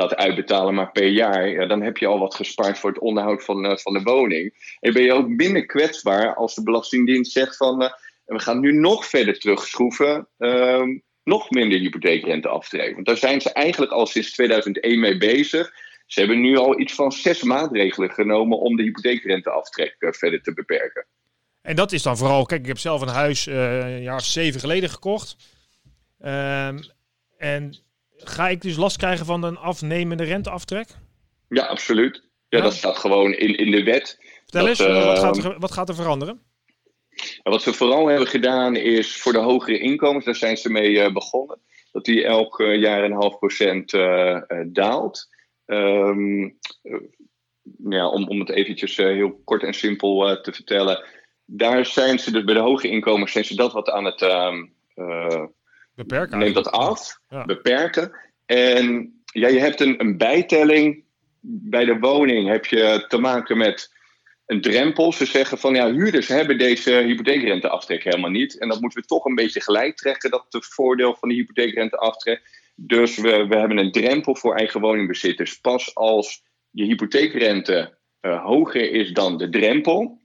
laat 0.00 0.16
uitbetalen, 0.16 0.74
maar 0.74 0.90
per 0.90 1.06
jaar, 1.06 1.48
ja, 1.48 1.66
dan 1.66 1.82
heb 1.82 1.96
je 1.96 2.06
al 2.06 2.18
wat 2.18 2.34
gespaard 2.34 2.78
voor 2.78 2.90
het 2.90 2.98
onderhoud 2.98 3.44
van, 3.44 3.64
uh, 3.64 3.76
van 3.76 3.92
de 3.92 4.02
woning. 4.02 4.76
En 4.80 4.92
ben 4.92 5.02
je 5.02 5.12
ook 5.12 5.28
minder 5.28 5.66
kwetsbaar 5.66 6.34
als 6.34 6.54
de 6.54 6.62
Belastingdienst 6.62 7.32
zegt 7.32 7.56
van 7.56 7.82
uh, 7.82 7.88
we 8.24 8.38
gaan 8.38 8.60
nu 8.60 8.72
nog 8.72 9.06
verder 9.06 9.38
terugschroeven, 9.38 10.28
uh, 10.38 10.82
nog 11.24 11.50
minder 11.50 11.78
hypotheekrente 11.78 12.48
aftrekken. 12.48 12.94
Want 12.94 13.06
daar 13.06 13.16
zijn 13.16 13.40
ze 13.40 13.52
eigenlijk 13.52 13.92
al 13.92 14.06
sinds 14.06 14.32
2001 14.32 15.00
mee 15.00 15.18
bezig. 15.18 15.72
Ze 16.06 16.20
hebben 16.20 16.40
nu 16.40 16.56
al 16.56 16.80
iets 16.80 16.94
van 16.94 17.12
zes 17.12 17.42
maatregelen 17.42 18.10
genomen 18.10 18.58
om 18.58 18.76
de 18.76 18.82
hypotheekrenteaftrek 18.82 19.96
uh, 19.98 20.12
verder 20.12 20.42
te 20.42 20.54
beperken. 20.54 21.06
En 21.62 21.76
dat 21.76 21.92
is 21.92 22.02
dan 22.02 22.16
vooral, 22.16 22.46
kijk, 22.46 22.60
ik 22.60 22.66
heb 22.66 22.78
zelf 22.78 23.00
een 23.00 23.08
huis 23.08 23.46
een 23.46 24.02
jaar 24.02 24.16
of 24.16 24.24
zeven 24.24 24.60
geleden 24.60 24.90
gekocht. 24.90 25.36
Ehm, 26.18 26.78
en 27.36 27.74
ga 28.24 28.48
ik 28.48 28.60
dus 28.60 28.76
last 28.76 28.96
krijgen 28.96 29.26
van 29.26 29.42
een 29.42 29.56
afnemende 29.56 30.24
renteaftrek? 30.24 30.88
Ja, 31.48 31.64
absoluut. 31.64 32.28
Ja, 32.48 32.60
dat 32.60 32.74
staat 32.74 32.96
gewoon 32.96 33.32
in, 33.32 33.56
in 33.56 33.70
de 33.70 33.82
wet. 33.82 34.18
Vertel 34.42 34.68
eens, 34.68 34.80
uh, 34.80 35.04
wat, 35.04 35.18
gaat 35.18 35.36
er, 35.36 35.58
wat 35.58 35.72
gaat 35.72 35.88
er 35.88 35.94
veranderen? 35.94 36.40
Wat 37.42 37.62
ze 37.62 37.72
vooral 37.72 38.06
hebben 38.06 38.26
gedaan 38.26 38.76
is 38.76 39.16
voor 39.16 39.32
de 39.32 39.38
hogere 39.38 39.78
inkomens, 39.78 40.24
daar 40.24 40.34
zijn 40.34 40.56
ze 40.56 40.70
mee 40.70 40.90
uh, 40.90 41.12
begonnen, 41.12 41.60
dat 41.92 42.04
die 42.04 42.24
elk 42.24 42.58
uh, 42.58 42.80
jaar 42.80 43.04
een 43.04 43.12
half 43.12 43.38
procent 43.38 43.90
daalt. 44.66 45.28
Um, 45.66 46.58
ja, 47.84 48.08
om, 48.08 48.28
om 48.28 48.38
het 48.38 48.50
eventjes 48.50 48.96
heel 48.96 49.40
kort 49.44 49.62
en 49.62 49.74
simpel 49.74 50.40
te 50.40 50.52
vertellen. 50.52 51.04
Daar 51.44 51.86
zijn 51.86 52.18
ze 52.18 52.30
dus 52.30 52.44
bij 52.44 52.54
de 52.54 52.60
hoge 52.60 52.88
inkomens 52.88 53.32
zijn 53.32 53.44
ze 53.44 53.54
dat 53.54 53.72
wat 53.72 53.90
aan 53.90 54.04
het 54.04 54.22
ehm, 54.22 54.66
Beperken. 56.00 56.38
Neemt 56.38 56.54
dat 56.54 56.70
af, 56.70 57.20
beperken. 57.46 58.12
En 58.46 59.12
ja, 59.24 59.48
je 59.48 59.58
hebt 59.58 59.80
een, 59.80 60.00
een 60.00 60.16
bijtelling. 60.16 61.04
Bij 61.40 61.84
de 61.84 61.98
woning 61.98 62.48
heb 62.48 62.66
je 62.66 63.04
te 63.08 63.18
maken 63.18 63.58
met 63.58 63.94
een 64.46 64.60
drempel. 64.60 65.12
Ze 65.12 65.26
zeggen 65.26 65.58
van 65.58 65.74
ja, 65.74 65.92
huurders 65.92 66.28
hebben 66.28 66.58
deze 66.58 66.90
hypotheekrenteaftrek 66.92 68.04
helemaal 68.04 68.30
niet. 68.30 68.58
En 68.58 68.68
dat 68.68 68.80
moeten 68.80 69.00
we 69.00 69.06
toch 69.06 69.24
een 69.24 69.34
beetje 69.34 69.60
gelijk 69.60 69.96
trekken, 69.96 70.30
dat 70.30 70.46
het 70.48 70.66
voordeel 70.66 71.14
van 71.14 71.28
de 71.28 71.34
hypotheekrenteaftrek. 71.34 72.42
Dus 72.74 73.16
we, 73.16 73.46
we 73.46 73.56
hebben 73.56 73.78
een 73.78 73.92
drempel 73.92 74.36
voor 74.36 74.56
eigen 74.56 74.80
woningbezitters. 74.80 75.60
Pas 75.60 75.94
als 75.94 76.42
je 76.70 76.84
hypotheekrente 76.84 77.98
hoger 78.20 78.90
is 78.90 79.12
dan 79.12 79.38
de 79.38 79.48
drempel, 79.48 80.20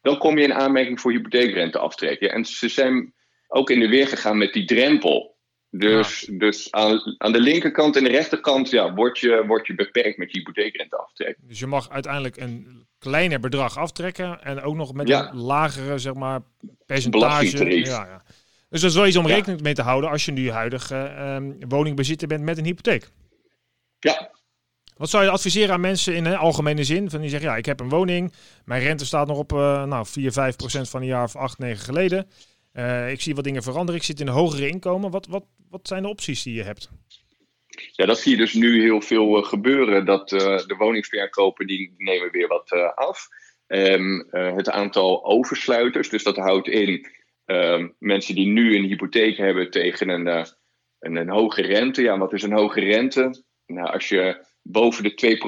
dan 0.00 0.18
kom 0.18 0.38
je 0.38 0.44
in 0.44 0.54
aanmerking 0.54 1.00
voor 1.00 1.12
hypotheekrenteaftrek. 1.12 2.20
Ja, 2.20 2.28
en 2.28 2.44
ze 2.44 2.68
zijn 2.68 3.14
ook 3.48 3.70
in 3.70 3.80
de 3.80 3.88
weer 3.88 4.08
gegaan 4.08 4.38
met 4.38 4.52
die 4.52 4.64
drempel. 4.64 5.36
Dus, 5.70 6.30
dus 6.32 6.72
aan, 6.72 7.14
aan 7.18 7.32
de 7.32 7.40
linkerkant 7.40 7.96
en 7.96 8.04
de 8.04 8.10
rechterkant 8.10 8.70
ja, 8.70 8.94
word, 8.94 9.18
je, 9.18 9.46
word 9.46 9.66
je 9.66 9.74
beperkt 9.74 10.18
met 10.18 10.32
je 10.32 10.38
hypotheekrenteaftrek. 10.38 11.36
Dus 11.40 11.58
je 11.58 11.66
mag 11.66 11.90
uiteindelijk 11.90 12.36
een 12.36 12.86
kleiner 12.98 13.40
bedrag 13.40 13.76
aftrekken 13.76 14.42
en 14.42 14.60
ook 14.60 14.74
nog 14.74 14.92
met 14.92 15.10
een 15.10 15.36
lagere 15.36 15.98
zeg 15.98 16.14
maar, 16.14 16.40
percentage. 16.86 17.78
Ja, 17.78 18.06
ja. 18.06 18.22
Dus 18.68 18.80
dat 18.80 18.90
is 18.90 18.96
wel 18.96 19.06
iets 19.06 19.16
om 19.16 19.26
rekening 19.26 19.62
mee 19.62 19.74
te 19.74 19.82
houden 19.82 20.10
als 20.10 20.24
je 20.24 20.32
nu 20.32 20.50
huidig 20.50 20.92
uh, 20.92 21.36
woningbezitter 21.68 22.28
bent 22.28 22.42
met 22.42 22.58
een 22.58 22.64
hypotheek. 22.64 23.10
Ja. 23.98 24.30
Wat 24.96 25.10
zou 25.10 25.24
je 25.24 25.30
adviseren 25.30 25.74
aan 25.74 25.80
mensen 25.80 26.14
in 26.14 26.24
een 26.24 26.36
algemene 26.36 26.84
zin? 26.84 27.10
Van 27.10 27.20
die 27.20 27.30
zeggen, 27.30 27.48
ja, 27.48 27.56
ik 27.56 27.66
heb 27.66 27.80
een 27.80 27.88
woning, 27.88 28.32
mijn 28.64 28.82
rente 28.82 29.06
staat 29.06 29.26
nog 29.26 29.38
op 29.38 29.52
uh, 29.52 29.84
nou, 29.84 30.06
4, 30.06 30.32
5 30.32 30.56
procent 30.56 30.88
van 30.88 31.00
een 31.00 31.06
jaar 31.06 31.24
of 31.24 31.36
8, 31.36 31.58
9 31.58 31.84
geleden. 31.84 32.30
Uh, 32.78 33.10
ik 33.10 33.20
zie 33.20 33.34
wat 33.34 33.44
dingen 33.44 33.62
veranderen, 33.62 34.00
ik 34.00 34.06
zit 34.06 34.20
in 34.20 34.26
een 34.26 34.32
hogere 34.32 34.68
inkomen. 34.68 35.10
Wat, 35.10 35.26
wat, 35.26 35.44
wat 35.70 35.88
zijn 35.88 36.02
de 36.02 36.08
opties 36.08 36.42
die 36.42 36.54
je 36.54 36.62
hebt? 36.62 36.90
Ja, 37.92 38.06
dat 38.06 38.18
zie 38.18 38.30
je 38.30 38.36
dus 38.36 38.54
nu 38.54 38.82
heel 38.82 39.00
veel 39.00 39.38
uh, 39.38 39.44
gebeuren. 39.44 40.04
Dat 40.04 40.28
de 40.28 40.74
woningverkopen 40.78 41.66
die 41.66 41.94
nemen 41.96 42.30
weer 42.30 42.48
wat 42.48 42.72
af. 42.94 43.28
Um, 43.66 44.28
het 44.30 44.70
aantal 44.70 45.24
oversluiters, 45.24 46.08
dus 46.08 46.22
dat 46.22 46.36
houdt 46.36 46.68
in 46.68 47.06
Ehm, 47.48 47.88
mensen 47.98 48.34
die 48.34 48.46
nu 48.46 48.76
een 48.76 48.84
hypotheek 48.84 49.36
hebben 49.36 49.70
tegen 49.70 50.08
een, 50.08 50.26
een, 50.98 51.16
een, 51.16 51.28
hoge 51.28 51.62
rente. 51.62 52.02
Ja, 52.02 52.18
wat 52.18 52.32
is 52.32 52.42
een 52.42 52.52
hoge 52.52 52.80
rente? 52.80 53.44
Nou, 53.66 53.88
als 53.92 54.08
je 54.08 54.44
boven 54.62 55.02
de 55.02 55.38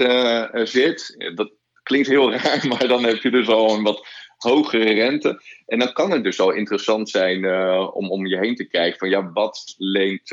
2% 0.00 0.06
uh, 0.06 0.54
eh, 0.54 0.66
zit, 0.66 1.30
dat 1.34 1.52
klinkt 1.82 2.08
heel 2.08 2.32
raar, 2.36 2.66
maar 2.68 2.88
dan 2.88 3.04
heb 3.04 3.16
je 3.16 3.30
dus 3.30 3.48
al 3.48 3.74
een 3.74 3.82
wat 3.82 4.06
hogere 4.36 4.92
rente. 4.92 5.42
En 5.66 5.78
dan 5.78 5.92
kan 5.92 6.10
het 6.10 6.24
dus 6.24 6.40
al 6.40 6.50
interessant 6.50 7.08
zijn 7.08 7.44
uh, 7.44 7.90
om 7.92 8.10
om 8.10 8.26
je 8.26 8.38
heen 8.38 8.54
te 8.54 8.68
kijken 8.68 8.98
van 8.98 9.08
ja, 9.08 9.32
wat 9.32 9.74
leent 9.76 10.30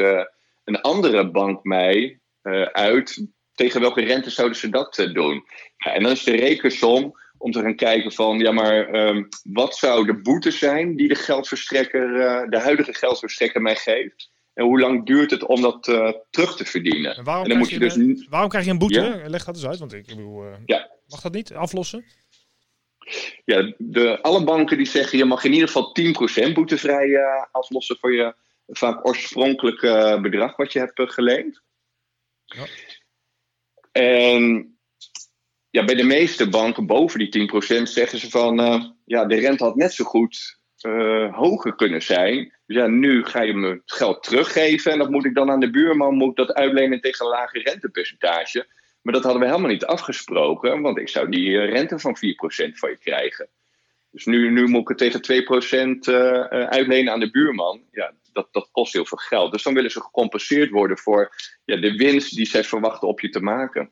een 0.63 0.81
andere 0.81 1.31
bank 1.31 1.63
mij 1.63 2.19
uit? 2.71 3.27
Tegen 3.53 3.81
welke 3.81 4.01
rente 4.01 4.29
zouden 4.29 4.57
ze 4.57 4.69
dat 4.69 5.09
doen? 5.13 5.43
Ja, 5.77 5.93
en 5.93 6.03
dan 6.03 6.11
is 6.11 6.23
de 6.23 6.35
rekensom 6.35 7.13
om 7.37 7.51
te 7.51 7.61
gaan 7.61 7.75
kijken 7.75 8.11
van, 8.11 8.39
ja 8.39 8.51
maar 8.51 8.95
um, 8.95 9.27
wat 9.43 9.75
zou 9.75 10.05
de 10.05 10.21
boete 10.21 10.51
zijn 10.51 10.95
die 10.95 11.07
de 11.07 11.15
geldverstrekker, 11.15 12.07
de 12.49 12.59
huidige 12.59 12.93
geldverstrekker 12.93 13.61
mij 13.61 13.75
geeft? 13.75 14.31
En 14.53 14.65
hoe 14.65 14.79
lang 14.79 15.05
duurt 15.05 15.31
het 15.31 15.45
om 15.45 15.61
dat 15.61 15.87
uh, 15.87 16.11
terug 16.29 16.55
te 16.55 16.65
verdienen? 16.65 17.15
En 17.15 17.23
waarom, 17.23 17.43
en 17.43 17.49
dan 17.49 17.57
moet 17.57 17.69
je, 17.69 17.79
je 17.79 17.79
dus... 17.79 18.27
waarom 18.29 18.49
krijg 18.49 18.65
je 18.65 18.71
een 18.71 18.77
boete? 18.77 19.01
Ja? 19.01 19.29
Leg 19.29 19.45
dat 19.45 19.55
eens 19.55 19.67
uit, 19.67 19.79
want 19.79 19.93
ik 19.93 20.05
bedoel, 20.05 20.45
uh, 20.45 20.53
ja. 20.65 20.89
mag 21.07 21.21
dat 21.21 21.33
niet 21.33 21.53
aflossen? 21.53 22.05
Ja, 23.45 23.73
de, 23.77 24.21
alle 24.21 24.43
banken 24.43 24.77
die 24.77 24.85
zeggen 24.85 25.17
je 25.17 25.25
mag 25.25 25.43
in 25.43 25.53
ieder 25.53 25.67
geval 25.67 25.95
10% 26.49 26.53
boetevrij 26.53 27.19
aflossen 27.51 27.97
voor 27.99 28.13
je 28.13 28.35
vaak 28.67 29.07
oorspronkelijke 29.07 30.19
bedrag 30.21 30.55
wat 30.55 30.73
je 30.73 30.79
hebt 30.79 31.01
geleend. 31.13 31.61
Ja. 32.45 32.65
En 33.91 34.73
ja, 35.69 35.85
bij 35.85 35.95
de 35.95 36.03
meeste 36.03 36.49
banken 36.49 36.85
boven 36.85 37.19
die 37.19 37.49
10% 37.79 37.81
zeggen 37.83 38.19
ze 38.19 38.29
van 38.29 38.59
uh, 38.59 38.83
ja, 39.05 39.25
de 39.25 39.35
rente 39.35 39.63
had 39.63 39.75
net 39.75 39.93
zo 39.93 40.03
goed 40.03 40.59
uh, 40.81 41.35
hoger 41.35 41.75
kunnen 41.75 42.01
zijn. 42.01 42.53
Dus 42.65 42.75
ja, 42.75 42.87
nu 42.87 43.25
ga 43.25 43.41
je 43.41 43.53
me 43.53 43.69
het 43.69 43.81
geld 43.91 44.23
teruggeven 44.23 44.91
en 44.91 44.97
dat 44.97 45.09
moet 45.09 45.25
ik 45.25 45.35
dan 45.35 45.49
aan 45.49 45.59
de 45.59 45.69
buurman 45.69 46.15
moet 46.15 46.35
dat 46.35 46.53
uitlenen 46.53 47.01
tegen 47.01 47.25
een 47.25 47.31
lager 47.31 47.61
rentepercentage. 47.61 48.67
Maar 49.03 49.13
dat 49.13 49.23
hadden 49.23 49.41
we 49.41 49.47
helemaal 49.47 49.69
niet 49.69 49.85
afgesproken, 49.85 50.81
want 50.81 50.97
ik 50.97 51.09
zou 51.09 51.29
die 51.29 51.49
uh, 51.49 51.69
rente 51.69 51.99
van 51.99 52.15
4% 52.15 52.19
van 52.73 52.89
je 52.89 52.97
krijgen. 52.99 53.49
Dus 54.11 54.25
nu, 54.25 54.51
nu 54.51 54.67
moet 54.67 54.81
ik 54.81 54.87
het 54.87 54.97
tegen 54.97 55.45
2% 56.07 56.69
uitlenen 56.69 57.13
aan 57.13 57.19
de 57.19 57.31
buurman. 57.31 57.81
Ja, 57.91 58.13
dat, 58.33 58.47
dat 58.51 58.69
kost 58.71 58.93
heel 58.93 59.05
veel 59.05 59.17
geld. 59.17 59.51
Dus 59.51 59.63
dan 59.63 59.73
willen 59.73 59.91
ze 59.91 60.01
gecompenseerd 60.01 60.69
worden 60.69 60.97
voor 60.97 61.35
ja, 61.65 61.75
de 61.75 61.95
winst 61.95 62.35
die 62.35 62.45
zij 62.45 62.63
verwachten 62.63 63.07
op 63.07 63.19
je 63.19 63.29
te 63.29 63.39
maken. 63.39 63.91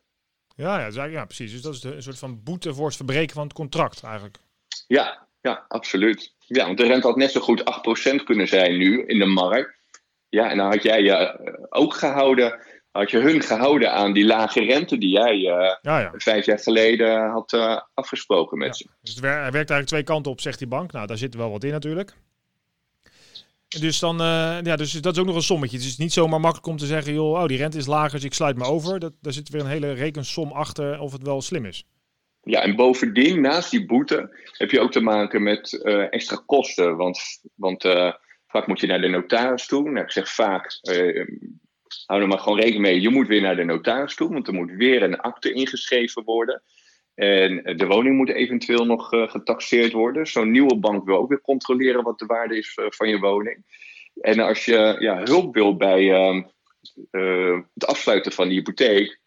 Ja, 0.56 0.88
ja, 0.88 1.03
ja, 1.03 1.25
precies. 1.25 1.51
Dus 1.51 1.62
dat 1.62 1.74
is 1.74 1.84
een 1.84 2.03
soort 2.03 2.20
van 2.20 2.44
boete 2.44 2.74
voor 2.74 2.86
het 2.86 2.96
verbreken 2.96 3.36
van 3.36 3.44
het 3.44 3.53
contract 3.53 4.03
eigenlijk. 4.03 4.38
Ja, 4.88 5.27
ja, 5.41 5.65
absoluut. 5.68 6.36
Ja, 6.38 6.65
want 6.65 6.77
de 6.77 6.88
rente 6.88 7.08
had 7.08 7.15
net 7.15 7.32
zo 7.32 7.39
goed 7.39 7.63
8% 8.12 8.24
kunnen 8.24 8.48
zijn 8.48 8.77
nu 8.77 9.06
in 9.06 9.20
de 9.20 9.25
markt. 9.25 9.80
Ja, 10.30 10.50
en 10.50 10.58
dan 10.58 10.70
had 10.72 10.84
jij 10.84 11.01
je 11.01 11.12
eh, 11.12 11.53
ook 11.70 11.94
gehouden, 11.94 12.60
had 12.91 13.12
je 13.12 13.19
hun 13.19 13.41
gehouden 13.41 13.91
aan 13.91 14.13
die 14.13 14.25
lage 14.25 14.63
rente 14.63 14.98
die 14.98 15.10
jij 15.10 15.36
uh, 15.36 15.75
ja, 15.81 16.00
ja. 16.00 16.12
vijf 16.13 16.45
jaar 16.45 16.60
geleden 16.60 17.29
had 17.29 17.53
uh, 17.53 17.79
afgesproken 17.93 18.57
met 18.57 18.77
ze. 18.77 18.88
Dus 19.01 19.12
het 19.12 19.19
werkt 19.19 19.53
eigenlijk 19.53 19.88
twee 19.88 20.03
kanten 20.03 20.31
op, 20.31 20.41
zegt 20.41 20.60
die 20.60 20.67
bank. 20.67 20.91
Nou, 20.91 21.07
daar 21.07 21.17
zit 21.17 21.36
wel 21.36 21.51
wat 21.51 21.63
in 21.63 21.71
natuurlijk. 21.71 22.13
Dus, 23.79 24.00
dan, 24.00 24.21
uh, 24.21 24.57
ja, 24.62 24.75
dus 24.75 24.91
dat 24.91 25.13
is 25.13 25.19
ook 25.19 25.25
nog 25.25 25.36
een 25.36 25.41
sommetje. 25.41 25.77
Het 25.77 25.86
is 25.86 25.98
niet 25.98 26.13
zomaar 26.13 26.39
makkelijk 26.39 26.67
om 26.67 26.77
te 26.77 26.86
zeggen, 26.86 27.13
joh, 27.13 27.41
oh, 27.41 27.48
die 27.48 27.57
rente 27.57 27.77
is 27.77 27.86
lager, 27.86 28.12
dus 28.12 28.24
ik 28.24 28.33
sluit 28.33 28.57
me 28.57 28.63
over. 28.63 29.00
Dat, 29.00 29.13
daar 29.21 29.33
zit 29.33 29.50
weer 29.50 29.62
een 29.62 29.67
hele 29.67 29.91
rekensom 29.91 30.51
achter 30.51 31.00
of 31.00 31.12
het 31.12 31.24
wel 31.24 31.41
slim 31.41 31.65
is. 31.65 31.86
Ja, 32.43 32.62
en 32.62 32.75
bovendien, 32.75 33.41
naast 33.41 33.71
die 33.71 33.86
boete, 33.86 34.38
heb 34.57 34.71
je 34.71 34.79
ook 34.79 34.91
te 34.91 35.01
maken 35.01 35.43
met 35.43 35.83
extra 36.10 36.43
kosten. 36.45 36.98
Want, 36.98 37.19
want 37.55 37.83
vaak 38.48 38.67
moet 38.67 38.79
je 38.79 38.88
naar 38.88 39.01
de 39.01 39.07
notaris 39.07 39.65
toe. 39.65 39.89
Nou, 39.89 40.05
ik 40.05 40.12
zeg 40.12 40.29
vaak, 40.33 40.79
hou 42.05 42.21
er 42.21 42.27
maar 42.27 42.39
gewoon 42.39 42.60
rekening 42.60 42.81
mee, 42.81 43.01
je 43.01 43.10
moet 43.10 43.27
weer 43.27 43.41
naar 43.41 43.55
de 43.55 43.63
notaris 43.63 44.15
toe. 44.15 44.29
Want 44.29 44.48
er 44.48 44.53
moet 44.53 44.71
weer 44.71 45.03
een 45.03 45.19
akte 45.19 45.53
ingeschreven 45.53 46.24
worden. 46.24 46.62
En 47.15 47.77
de 47.77 47.86
woning 47.88 48.15
moet 48.17 48.29
eventueel 48.29 48.86
nog 48.86 49.13
uh, 49.13 49.29
getaxeerd 49.29 49.91
worden. 49.91 50.27
Zo'n 50.27 50.51
nieuwe 50.51 50.75
bank 50.75 51.05
wil 51.05 51.17
ook 51.17 51.29
weer 51.29 51.41
controleren 51.41 52.03
wat 52.03 52.19
de 52.19 52.25
waarde 52.25 52.57
is 52.57 52.77
uh, 52.77 52.86
van 52.89 53.10
je 53.10 53.19
woning. 53.19 53.65
En 54.21 54.39
als 54.39 54.65
je 54.65 54.95
ja, 55.00 55.24
hulp 55.24 55.53
wil 55.53 55.75
bij 55.75 56.03
uh, 56.03 56.41
het 57.74 57.86
afsluiten 57.86 58.31
van 58.31 58.48
die 58.48 58.57
hypotheek, 58.57 59.19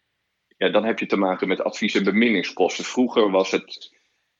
ja, 0.57 0.69
dan 0.69 0.85
heb 0.85 0.99
je 0.99 1.05
te 1.05 1.17
maken 1.17 1.47
met 1.47 1.63
advies- 1.63 1.95
en 1.95 2.03
beminningskosten. 2.03 2.85
Vroeger 2.85 3.31
was 3.31 3.51
het 3.51 3.95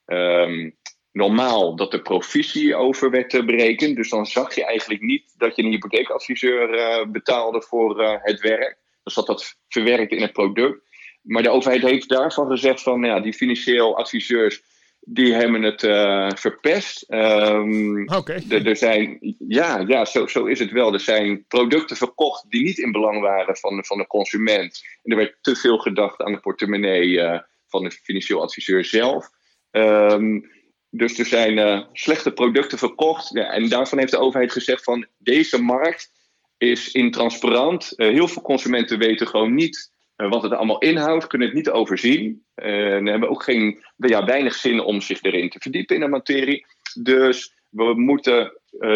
um, 0.05 0.75
normaal 1.15 1.75
dat 1.75 1.91
de 1.91 2.01
provisie 2.01 2.75
over 2.75 3.09
werd 3.09 3.45
berekend. 3.45 3.95
Dus 3.95 4.09
dan 4.09 4.25
zag 4.25 4.55
je 4.55 4.65
eigenlijk 4.65 5.01
niet 5.01 5.33
dat 5.37 5.55
je 5.55 5.63
een 5.63 5.71
hypotheekadviseur 5.71 7.11
betaalde 7.11 7.61
voor 7.61 8.19
het 8.21 8.39
werk. 8.39 8.77
Dan 9.03 9.13
zat 9.13 9.27
dat 9.27 9.57
verwerkt 9.69 10.11
in 10.11 10.21
het 10.21 10.33
product. 10.33 10.83
Maar 11.21 11.43
de 11.43 11.49
overheid 11.49 11.81
heeft 11.81 12.09
daarvan 12.09 12.47
gezegd 12.47 12.81
van 12.81 13.03
ja, 13.03 13.19
die 13.19 13.33
financieel 13.33 13.97
adviseurs 13.97 14.61
die 14.99 15.33
hebben 15.33 15.63
het 15.63 15.83
uh, 15.83 16.29
verpest. 16.35 17.05
Um, 17.13 18.07
Er 18.49 18.75
zijn, 18.75 19.35
ja, 19.47 19.83
ja 19.87 20.05
zo, 20.05 20.27
zo 20.27 20.45
is 20.45 20.59
het 20.59 20.71
wel. 20.71 20.93
Er 20.93 20.99
zijn 20.99 21.45
producten 21.47 21.97
verkocht 21.97 22.45
die 22.49 22.63
niet 22.63 22.77
in 22.77 22.91
belang 22.91 23.21
waren 23.21 23.57
van, 23.57 23.85
van 23.85 23.97
de 23.97 24.07
consument. 24.07 24.83
En 25.03 25.11
er 25.11 25.17
werd 25.17 25.37
te 25.41 25.55
veel 25.55 25.77
gedacht 25.77 26.21
aan 26.21 26.31
de 26.31 26.39
portemonnee 26.39 27.19
van 27.67 27.83
de 27.83 27.91
financieel 27.91 28.41
adviseur 28.41 28.85
zelf. 28.85 29.29
Um, 29.71 30.53
dus 30.97 31.19
er 31.19 31.25
zijn 31.25 31.57
uh, 31.57 31.81
slechte 31.93 32.31
producten 32.31 32.77
verkocht. 32.77 33.29
Ja, 33.33 33.51
en 33.51 33.69
daarvan 33.69 33.97
heeft 33.97 34.11
de 34.11 34.19
overheid 34.19 34.51
gezegd 34.51 34.83
van 34.83 35.07
deze 35.17 35.61
markt 35.61 36.11
is 36.57 36.91
intransparant. 36.91 37.93
heel 37.95 38.27
veel 38.27 38.41
consumenten 38.41 38.97
weten 38.97 39.27
gewoon 39.27 39.53
niet 39.53 39.93
eh, 40.15 40.29
wat 40.29 40.43
het 40.43 40.51
allemaal 40.51 40.79
inhoudt, 40.79 41.27
kunnen 41.27 41.47
het 41.47 41.55
niet 41.55 41.69
overzien. 41.69 42.45
En 42.55 43.05
hebben 43.05 43.29
ook 43.29 43.43
geen, 43.43 43.83
ja, 43.95 44.25
weinig 44.25 44.53
zin 44.53 44.79
om 44.79 45.01
zich 45.01 45.21
erin 45.21 45.49
te 45.49 45.59
verdiepen 45.59 45.95
in 45.95 46.01
de 46.01 46.07
materie. 46.07 46.65
Dus 47.01 47.53
we 47.69 47.93
moeten 47.95 48.53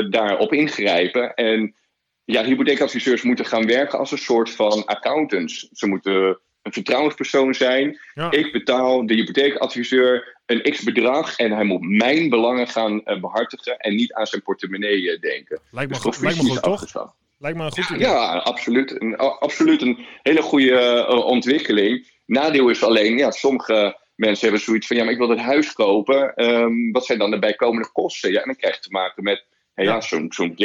daarop 0.09 0.53
ingrijpen. 0.53 1.33
En 1.33 1.75
ja, 2.25 2.43
hypotheekadviseurs 2.43 3.21
moeten 3.21 3.45
gaan 3.45 3.65
werken 3.65 3.99
als 3.99 4.11
een 4.11 4.17
soort 4.17 4.49
van 4.49 4.85
accountants. 4.85 5.69
Ze 5.71 5.87
moeten 5.87 6.39
een 6.61 6.73
vertrouwenspersoon 6.73 7.53
zijn. 7.53 7.99
Ik 8.29 8.51
betaal 8.51 9.05
de 9.05 9.13
hypotheekadviseur 9.13 10.38
een 10.49 10.71
x 10.71 10.83
bedrag 10.83 11.37
en 11.37 11.51
hij 11.51 11.63
moet 11.63 11.81
mijn 11.81 12.29
belangen 12.29 12.67
gaan 12.67 13.01
uh, 13.05 13.19
behartigen 13.19 13.77
en 13.77 13.95
niet 13.95 14.13
aan 14.13 14.27
zijn 14.27 14.41
portemonnee 14.41 15.19
denken. 15.19 15.61
Lijkt 15.71 15.89
me, 15.89 15.95
dus 15.95 16.05
goed, 16.05 16.21
lijkt 16.21 16.41
me 16.41 16.49
goed, 16.49 16.61
toch? 16.61 17.15
Lijkt 17.37 17.57
me 17.57 17.63
een 17.63 17.71
goed 17.71 17.89
idee. 17.89 17.99
Ja, 17.99 18.37
absoluut. 18.37 19.01
Een, 19.01 19.17
absoluut 19.17 19.81
een 19.81 20.05
hele 20.21 20.41
goede 20.41 21.05
uh, 21.09 21.25
ontwikkeling. 21.25 22.07
Nadeel 22.25 22.69
is 22.69 22.83
alleen, 22.83 23.17
ja, 23.17 23.31
sommige 23.31 23.97
mensen 24.15 24.47
hebben 24.47 24.65
zoiets 24.65 24.87
van: 24.87 24.97
ja, 24.97 25.03
maar 25.03 25.13
ik 25.13 25.19
wil 25.19 25.29
het 25.29 25.39
huis 25.39 25.73
kopen. 25.73 26.45
Um, 26.45 26.91
wat 26.91 27.05
zijn 27.05 27.19
dan 27.19 27.31
de 27.31 27.39
bijkomende 27.39 27.91
kosten? 27.91 28.31
Ja, 28.31 28.39
en 28.39 28.45
dan 28.45 28.55
krijg 28.55 28.75
je 28.75 28.81
te 28.81 28.91
maken 28.91 29.23
met 29.23 29.45
hey, 29.73 29.85
ja. 29.85 29.93
ja 29.93 30.01
zo'n 30.01 30.25
zo'n 30.29 30.55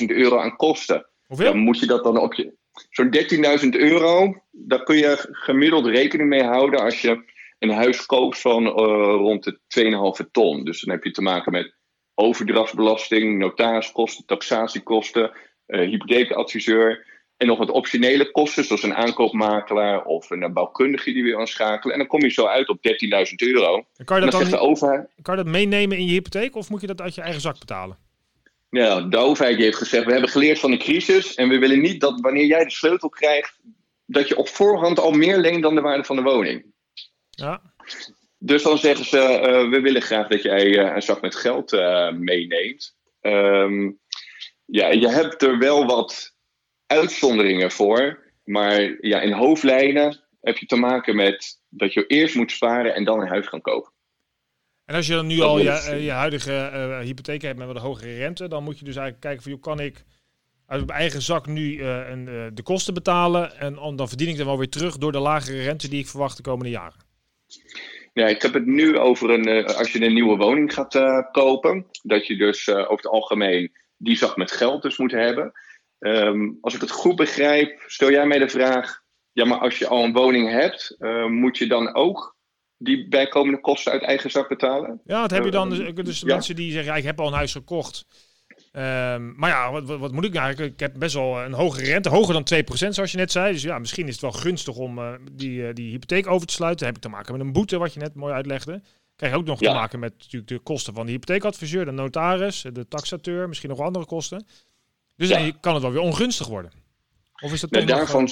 13.000 0.00 0.06
euro 0.06 0.38
aan 0.38 0.56
kosten. 0.56 1.06
Hoeveel? 1.26 1.46
Dan 1.46 1.58
moet 1.58 1.78
je 1.78 1.86
dat 1.86 2.04
dan 2.04 2.18
op 2.18 2.34
je. 2.34 2.52
Zo'n 2.90 3.16
13.000 3.64 3.68
euro, 3.68 4.42
daar 4.50 4.82
kun 4.82 4.96
je 4.96 5.26
gemiddeld 5.30 5.86
rekening 5.86 6.28
mee 6.28 6.42
houden 6.42 6.80
als 6.80 7.00
je 7.00 7.32
een 7.68 7.76
huis 7.76 8.06
koopt 8.06 8.40
van 8.40 8.66
uh, 8.66 8.72
rond 9.16 9.44
de 9.44 9.58
2,5 10.24 10.30
ton. 10.30 10.64
Dus 10.64 10.80
dan 10.80 10.94
heb 10.94 11.04
je 11.04 11.10
te 11.10 11.22
maken 11.22 11.52
met 11.52 11.74
overdrachtsbelasting, 12.14 13.38
notariskosten, 13.38 14.26
taxatiekosten, 14.26 15.30
uh, 15.66 15.88
hypotheekadviseur. 15.88 17.12
En 17.36 17.46
nog 17.46 17.58
wat 17.58 17.70
optionele 17.70 18.30
kosten, 18.30 18.64
zoals 18.64 18.82
een 18.82 18.94
aankoopmakelaar 18.94 20.04
of 20.04 20.30
een 20.30 20.52
bouwkundige 20.52 21.12
die 21.12 21.22
weer 21.22 21.38
aanschakelen. 21.38 21.92
En 21.92 21.98
dan 21.98 22.08
kom 22.08 22.20
je 22.20 22.30
zo 22.30 22.46
uit 22.46 22.68
op 22.68 22.76
13.000 22.76 23.34
euro. 23.36 23.86
kan 24.04 24.20
je 24.20 24.30
dat 24.30 24.40
dan, 24.40 24.50
de 24.50 24.58
overheid... 24.58 25.08
kan 25.22 25.36
je 25.36 25.42
dat 25.42 25.52
meenemen 25.52 25.98
in 25.98 26.06
je 26.06 26.12
hypotheek 26.12 26.56
of 26.56 26.70
moet 26.70 26.80
je 26.80 26.86
dat 26.86 27.00
uit 27.00 27.14
je 27.14 27.20
eigen 27.20 27.40
zak 27.40 27.58
betalen? 27.58 27.96
Ja, 28.70 29.00
de 29.00 29.16
overheid 29.16 29.56
heeft 29.56 29.76
gezegd, 29.76 30.04
we 30.04 30.12
hebben 30.12 30.30
geleerd 30.30 30.58
van 30.58 30.70
de 30.70 30.76
crisis 30.76 31.34
en 31.34 31.48
we 31.48 31.58
willen 31.58 31.80
niet 31.80 32.00
dat 32.00 32.20
wanneer 32.20 32.46
jij 32.46 32.64
de 32.64 32.70
sleutel 32.70 33.08
krijgt, 33.08 33.60
dat 34.06 34.28
je 34.28 34.36
op 34.36 34.48
voorhand 34.48 34.98
al 34.98 35.10
meer 35.10 35.38
leent 35.38 35.62
dan 35.62 35.74
de 35.74 35.80
waarde 35.80 36.04
van 36.04 36.16
de 36.16 36.22
woning. 36.22 36.73
Ja. 37.34 37.62
Dus 38.38 38.62
dan 38.62 38.78
zeggen 38.78 39.04
ze, 39.04 39.18
uh, 39.18 39.70
we 39.70 39.80
willen 39.80 40.02
graag 40.02 40.28
dat 40.28 40.42
jij 40.42 40.66
uh, 40.66 40.94
een 40.94 41.02
zak 41.02 41.20
met 41.20 41.34
geld 41.34 41.72
uh, 41.72 42.12
meeneemt. 42.12 42.96
Um, 43.20 43.98
ja, 44.64 44.88
je 44.88 45.08
hebt 45.08 45.42
er 45.42 45.58
wel 45.58 45.86
wat 45.86 46.34
uitzonderingen 46.86 47.70
voor. 47.70 48.32
Maar 48.44 48.96
ja, 49.00 49.20
in 49.20 49.32
hoofdlijnen 49.32 50.24
heb 50.40 50.56
je 50.56 50.66
te 50.66 50.76
maken 50.76 51.16
met 51.16 51.60
dat 51.68 51.92
je 51.92 52.06
eerst 52.06 52.34
moet 52.34 52.50
sparen 52.50 52.94
en 52.94 53.04
dan 53.04 53.20
een 53.20 53.28
huis 53.28 53.46
gaan 53.46 53.60
kopen. 53.60 53.92
En 54.84 54.94
als 54.94 55.06
je 55.06 55.12
dan 55.12 55.26
nu 55.26 55.40
al 55.40 55.58
je, 55.58 56.02
je 56.02 56.10
huidige 56.10 56.52
hypotheek 57.04 57.42
hebt 57.42 57.58
met 57.58 57.66
wat 57.66 57.78
hogere 57.78 58.16
rente, 58.16 58.48
dan 58.48 58.64
moet 58.64 58.78
je 58.78 58.84
dus 58.84 58.96
eigenlijk 58.96 59.24
kijken 59.24 59.42
van, 59.42 59.52
hoe 59.52 59.60
kan 59.60 59.80
ik 59.80 60.04
uit 60.66 60.86
mijn 60.86 60.98
eigen 60.98 61.22
zak 61.22 61.46
nu 61.46 61.82
een, 61.84 62.50
de 62.54 62.62
kosten 62.62 62.94
betalen 62.94 63.58
en 63.58 63.74
dan 63.74 64.08
verdien 64.08 64.28
ik 64.28 64.36
dan 64.36 64.46
wel 64.46 64.58
weer 64.58 64.68
terug 64.68 64.98
door 64.98 65.12
de 65.12 65.18
lagere 65.18 65.62
rente 65.62 65.88
die 65.88 66.00
ik 66.00 66.08
verwacht 66.08 66.36
de 66.36 66.42
komende 66.42 66.70
jaren. 66.70 67.03
Ja, 68.12 68.26
ik 68.26 68.42
heb 68.42 68.52
het 68.52 68.66
nu 68.66 68.98
over 68.98 69.30
een, 69.30 69.48
uh, 69.48 69.64
als 69.64 69.92
je 69.92 70.04
een 70.04 70.14
nieuwe 70.14 70.36
woning 70.36 70.74
gaat 70.74 70.94
uh, 70.94 71.18
kopen, 71.32 71.86
dat 72.02 72.26
je 72.26 72.36
dus 72.36 72.66
uh, 72.66 72.76
over 72.76 72.96
het 72.96 73.06
algemeen 73.06 73.72
die 73.96 74.16
zak 74.16 74.36
met 74.36 74.50
geld 74.50 74.82
dus 74.82 74.98
moet 74.98 75.12
hebben. 75.12 75.52
Um, 75.98 76.58
als 76.60 76.74
ik 76.74 76.80
het 76.80 76.90
goed 76.90 77.16
begrijp, 77.16 77.82
stel 77.86 78.10
jij 78.10 78.26
mij 78.26 78.38
de 78.38 78.48
vraag, 78.48 79.02
ja 79.32 79.44
maar 79.44 79.58
als 79.58 79.78
je 79.78 79.86
al 79.86 80.04
een 80.04 80.12
woning 80.12 80.50
hebt, 80.50 80.96
moet 81.28 81.58
je 81.58 81.66
dan 81.66 81.94
ook 81.94 82.36
die 82.76 83.08
bijkomende 83.08 83.60
kosten 83.60 83.92
uit 83.92 84.02
eigen 84.02 84.30
zak 84.30 84.48
betalen? 84.48 85.00
Ja, 85.04 85.20
dat 85.20 85.30
heb 85.30 85.44
je 85.44 85.50
dan. 85.50 85.70
Dus, 85.70 85.94
dus 85.94 86.20
ja. 86.20 86.26
mensen 86.26 86.56
die 86.56 86.72
zeggen, 86.72 86.92
ja, 86.92 86.98
ik 86.98 87.04
heb 87.04 87.20
al 87.20 87.26
een 87.26 87.32
huis 87.32 87.52
gekocht. 87.52 88.06
Um, 88.76 89.34
maar 89.36 89.50
ja, 89.50 89.72
wat, 89.72 89.84
wat, 89.84 89.98
wat, 89.98 90.12
moet 90.12 90.24
ik 90.24 90.32
nou 90.32 90.44
eigenlijk? 90.44 90.74
Ik 90.74 90.80
heb 90.80 90.92
best 90.98 91.14
wel 91.14 91.42
een 91.42 91.52
hogere 91.52 91.84
rente, 91.84 92.08
hoger 92.08 92.44
dan 92.44 92.62
2% 92.62 92.88
zoals 92.88 93.10
je 93.10 93.16
net 93.16 93.32
zei. 93.32 93.52
Dus 93.52 93.62
ja, 93.62 93.78
misschien 93.78 94.06
is 94.06 94.12
het 94.12 94.22
wel 94.22 94.32
gunstig 94.32 94.76
om 94.76 94.98
uh, 94.98 95.12
die, 95.32 95.60
uh, 95.60 95.72
die 95.72 95.90
hypotheek 95.90 96.26
over 96.26 96.46
te 96.46 96.52
sluiten. 96.52 96.84
Dan 96.84 96.94
heb 96.94 96.96
ik 96.96 97.10
te 97.10 97.16
maken 97.16 97.32
met 97.32 97.46
een 97.46 97.52
boete, 97.52 97.78
wat 97.78 97.94
je 97.94 98.00
net 98.00 98.14
mooi 98.14 98.34
uitlegde. 98.34 98.82
Krijg 99.16 99.32
je 99.32 99.38
ook 99.38 99.46
nog 99.46 99.60
ja. 99.60 99.68
te 99.68 99.74
maken 99.74 99.98
met 99.98 100.12
natuurlijk 100.18 100.48
de 100.48 100.58
kosten 100.58 100.94
van 100.94 101.06
de 101.06 101.12
hypotheekadviseur, 101.12 101.84
de 101.84 101.90
notaris, 101.90 102.64
de 102.72 102.88
taxateur, 102.88 103.48
misschien 103.48 103.70
nog 103.70 103.80
andere 103.80 104.06
kosten. 104.06 104.46
Dus 105.16 105.28
ja. 105.28 105.38
dan 105.38 105.60
kan 105.60 105.74
het 105.74 105.82
wel 105.82 105.92
weer 105.92 106.00
ongunstig 106.00 106.46
worden. 106.46 106.72
Of 107.42 107.52
is 107.52 107.60
dat 107.60 107.70
nee, 107.70 107.84
daarvan, 107.84 108.28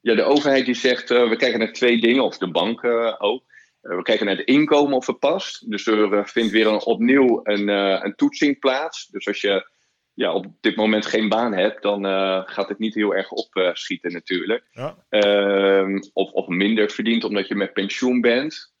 ja, 0.00 0.14
de 0.14 0.22
overheid 0.22 0.64
die 0.64 0.74
zegt, 0.74 1.10
uh, 1.10 1.28
we 1.28 1.36
kijken 1.36 1.58
naar 1.58 1.72
twee 1.72 2.00
dingen, 2.00 2.24
of 2.24 2.38
de 2.38 2.50
bank 2.50 2.84
ook. 3.18 3.42
We 3.88 4.02
kijken 4.02 4.26
naar 4.26 4.36
het 4.36 4.46
inkomen 4.46 4.96
of 4.96 5.06
het 5.06 5.18
past. 5.18 5.70
Dus 5.70 5.86
er 5.86 6.28
vindt 6.28 6.52
weer 6.52 6.66
een, 6.66 6.84
opnieuw 6.84 7.40
een, 7.42 7.68
een 7.68 8.14
toetsing 8.14 8.58
plaats. 8.58 9.06
Dus 9.06 9.26
als 9.26 9.40
je 9.40 9.74
ja, 10.16 10.32
op 10.32 10.46
dit 10.60 10.76
moment 10.76 11.06
geen 11.06 11.28
baan 11.28 11.52
hebt, 11.52 11.82
dan 11.82 12.06
uh, 12.06 12.42
gaat 12.44 12.68
het 12.68 12.78
niet 12.78 12.94
heel 12.94 13.14
erg 13.14 13.30
opschieten 13.30 14.10
uh, 14.10 14.16
natuurlijk. 14.16 14.64
Ja. 14.70 14.96
Uh, 15.10 16.00
of, 16.12 16.30
of 16.30 16.46
minder 16.46 16.90
verdient 16.90 17.24
omdat 17.24 17.48
je 17.48 17.54
met 17.54 17.72
pensioen 17.72 18.20
bent. 18.20 18.74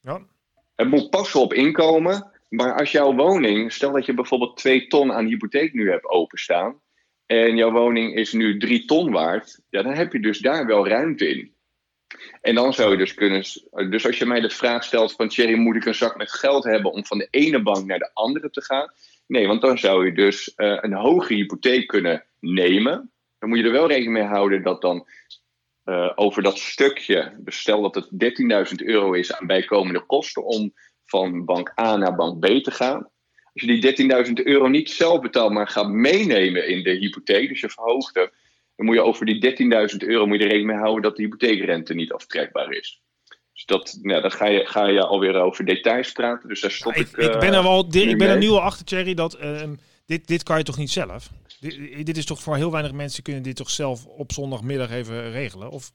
Ja. 0.00 0.26
Het 0.74 0.88
moet 0.88 1.10
passen 1.10 1.40
op 1.40 1.52
inkomen. 1.52 2.30
Maar 2.48 2.78
als 2.78 2.90
jouw 2.90 3.14
woning, 3.14 3.72
stel 3.72 3.92
dat 3.92 4.06
je 4.06 4.14
bijvoorbeeld 4.14 4.56
2 4.56 4.86
ton 4.86 5.12
aan 5.12 5.26
hypotheek 5.26 5.72
nu 5.72 5.90
hebt 5.90 6.08
openstaan. 6.08 6.80
En 7.26 7.56
jouw 7.56 7.70
woning 7.70 8.14
is 8.14 8.32
nu 8.32 8.58
3 8.58 8.84
ton 8.84 9.12
waard. 9.12 9.60
Ja, 9.70 9.82
dan 9.82 9.94
heb 9.94 10.12
je 10.12 10.20
dus 10.20 10.38
daar 10.38 10.66
wel 10.66 10.88
ruimte 10.88 11.28
in. 11.28 11.53
En 12.44 12.54
dan 12.54 12.74
zou 12.74 12.90
je 12.90 12.96
dus 12.96 13.14
kunnen. 13.14 13.42
Dus 13.90 14.06
als 14.06 14.18
je 14.18 14.26
mij 14.26 14.40
de 14.40 14.50
vraag 14.50 14.84
stelt 14.84 15.12
van 15.12 15.28
Thierry, 15.28 15.54
moet 15.54 15.76
ik 15.76 15.84
een 15.84 15.94
zak 15.94 16.16
met 16.16 16.32
geld 16.32 16.64
hebben 16.64 16.92
om 16.92 17.04
van 17.04 17.18
de 17.18 17.28
ene 17.30 17.62
bank 17.62 17.86
naar 17.86 17.98
de 17.98 18.10
andere 18.14 18.50
te 18.50 18.62
gaan? 18.62 18.92
Nee, 19.26 19.46
want 19.46 19.60
dan 19.60 19.78
zou 19.78 20.04
je 20.04 20.12
dus 20.12 20.52
uh, 20.56 20.78
een 20.80 20.92
hoge 20.92 21.34
hypotheek 21.34 21.86
kunnen 21.86 22.24
nemen. 22.40 23.12
Dan 23.38 23.48
moet 23.48 23.58
je 23.58 23.64
er 23.64 23.72
wel 23.72 23.88
rekening 23.88 24.12
mee 24.12 24.22
houden 24.22 24.62
dat 24.62 24.80
dan 24.80 25.06
uh, 25.84 26.12
over 26.14 26.42
dat 26.42 26.58
stukje, 26.58 27.34
dus 27.38 27.58
stel 27.58 27.82
dat 27.82 27.94
het 27.94 28.08
13.000 28.80 28.86
euro 28.86 29.12
is 29.12 29.32
aan 29.32 29.46
bijkomende 29.46 30.00
kosten 30.06 30.44
om 30.44 30.72
van 31.04 31.44
bank 31.44 31.72
A 31.80 31.96
naar 31.96 32.14
bank 32.14 32.40
B 32.40 32.46
te 32.46 32.70
gaan. 32.70 33.10
Als 33.52 33.62
je 33.62 33.94
die 33.94 34.26
13.000 34.26 34.32
euro 34.32 34.68
niet 34.68 34.90
zelf 34.90 35.20
betaalt, 35.20 35.52
maar 35.52 35.68
gaat 35.68 35.88
meenemen 35.88 36.68
in 36.68 36.82
de 36.82 36.90
hypotheek, 36.90 37.48
dus 37.48 37.60
je 37.60 37.70
verhoogt 37.70 38.30
dan 38.76 38.86
moet 38.86 38.94
je 38.94 39.02
over 39.02 39.26
die 39.26 39.90
13.000 39.92 39.96
euro 39.96 40.26
moet 40.26 40.36
je 40.36 40.42
er 40.42 40.50
rekening 40.50 40.70
mee 40.70 40.80
houden 40.80 41.02
dat 41.02 41.16
de 41.16 41.22
hypotheekrente 41.22 41.94
niet 41.94 42.12
aftrekbaar 42.12 42.72
is. 42.72 43.02
Dus 43.52 43.64
dat, 43.64 43.98
nou, 44.02 44.20
dan 44.20 44.30
ga 44.30 44.46
je, 44.46 44.66
ga 44.66 44.86
je 44.86 45.06
alweer 45.06 45.34
over 45.34 45.64
details 45.64 46.12
praten. 46.12 46.48
Dus 46.48 46.60
daar 46.60 46.70
stop 46.70 46.94
ja, 46.94 47.00
ik. 47.00 47.08
Ik, 47.08 47.34
ik 47.34 47.38
ben 47.38 47.52
er 47.52 47.62
wel, 47.62 47.86
ik 47.90 48.18
ben 48.18 48.28
er 48.28 48.38
nu 48.38 48.48
al 48.48 48.60
achter, 48.60 48.84
Thierry, 48.84 49.14
dat 49.14 49.38
uh, 49.40 49.62
dit, 50.06 50.26
dit 50.26 50.42
kan 50.42 50.58
je 50.58 50.64
toch 50.64 50.76
niet 50.76 50.90
zelf? 50.90 51.30
Dit, 51.60 52.06
dit, 52.06 52.16
is 52.16 52.26
toch 52.26 52.40
voor 52.40 52.56
heel 52.56 52.70
weinig 52.70 52.92
mensen 52.92 53.22
kunnen 53.22 53.42
dit 53.42 53.56
toch 53.56 53.70
zelf 53.70 54.06
op 54.06 54.32
zondagmiddag 54.32 54.90
even 54.90 55.30
regelen? 55.30 55.70
Of 55.70 55.92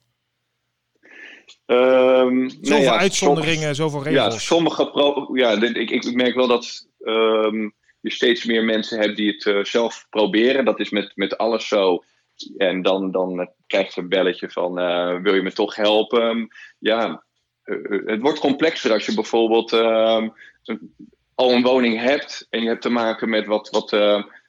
Um, 1.65 2.49
zoveel 2.61 2.83
ja, 2.83 2.97
uitzonderingen, 2.97 3.75
soms, 3.75 3.77
zoveel 3.77 4.03
regels. 4.03 4.33
Ja, 4.33 4.39
sommige 4.39 4.89
pro 4.89 5.29
ja, 5.33 5.61
ik, 5.61 5.89
ik 5.89 6.13
merk 6.13 6.35
wel 6.35 6.47
dat 6.47 6.87
um, 6.99 7.73
je 8.01 8.11
steeds 8.11 8.45
meer 8.45 8.63
mensen 8.63 8.99
hebt 8.99 9.15
die 9.15 9.31
het 9.31 9.45
uh, 9.45 9.63
zelf 9.63 10.07
proberen. 10.09 10.65
Dat 10.65 10.79
is 10.79 10.89
met, 10.89 11.11
met 11.15 11.37
alles 11.37 11.67
zo. 11.67 12.03
En 12.57 12.81
dan, 12.81 13.11
dan 13.11 13.49
krijg 13.67 13.95
je 13.95 14.01
een 14.01 14.09
belletje 14.09 14.49
van: 14.49 14.79
uh, 14.79 15.21
wil 15.21 15.35
je 15.35 15.41
me 15.41 15.51
toch 15.51 15.75
helpen? 15.75 16.47
Ja, 16.79 17.23
uh, 17.63 18.07
het 18.07 18.21
wordt 18.21 18.39
complexer 18.39 18.91
als 18.91 19.05
je 19.05 19.13
bijvoorbeeld 19.13 19.73
al 21.35 21.51
een 21.51 21.63
woning 21.63 21.99
hebt 21.99 22.47
en 22.49 22.61
je 22.61 22.67
hebt 22.67 22.81
te 22.81 22.89
maken 22.89 23.29
met 23.29 23.45
wat, 23.45 23.69
wat, 23.69 23.89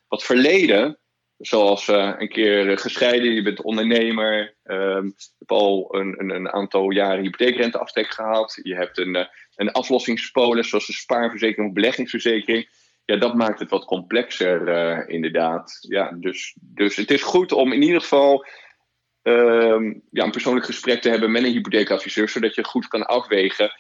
wat 0.09 0.23
verleden. 0.23 0.99
Zoals 1.39 1.89
een 1.89 2.29
keer 2.29 2.79
gescheiden, 2.79 3.35
je 3.35 3.43
bent 3.43 3.63
ondernemer, 3.63 4.55
um, 4.65 5.07
je 5.17 5.33
hebt 5.39 5.51
al 5.51 5.95
een, 5.95 6.15
een, 6.19 6.31
een, 6.31 6.51
aantal 6.51 6.91
jaren 6.91 7.23
hypotheekrenteaftrek 7.23 8.11
gehad. 8.11 8.61
Je 8.63 8.75
hebt 8.75 8.99
een, 8.99 9.29
een 9.55 9.73
aflossingspolis, 9.73 10.69
zoals 10.69 10.89
een 10.89 10.95
spaarverzekering 10.95 11.69
of 11.69 11.75
beleggingsverzekering. 11.75 12.69
Ja, 13.11 13.17
dat 13.17 13.35
maakt 13.35 13.59
het 13.59 13.71
wat 13.71 13.85
complexer, 13.85 14.69
uh, 14.69 15.15
inderdaad. 15.15 15.79
Ja, 15.81 16.13
dus, 16.13 16.57
dus 16.61 16.97
het 16.97 17.11
is 17.11 17.23
goed 17.23 17.53
om 17.53 17.73
in 17.73 17.83
ieder 17.83 18.01
geval 18.01 18.47
um, 19.23 20.03
ja, 20.11 20.25
een 20.25 20.31
persoonlijk 20.31 20.67
gesprek 20.67 21.03
te 21.03 21.09
hebben 21.09 21.31
met 21.31 21.43
een 21.43 21.53
hypotheekadviseur, 21.53 22.29
zodat 22.29 22.55
je 22.55 22.65
goed 22.65 22.89
kan 22.89 23.07
afwegen: 23.07 23.73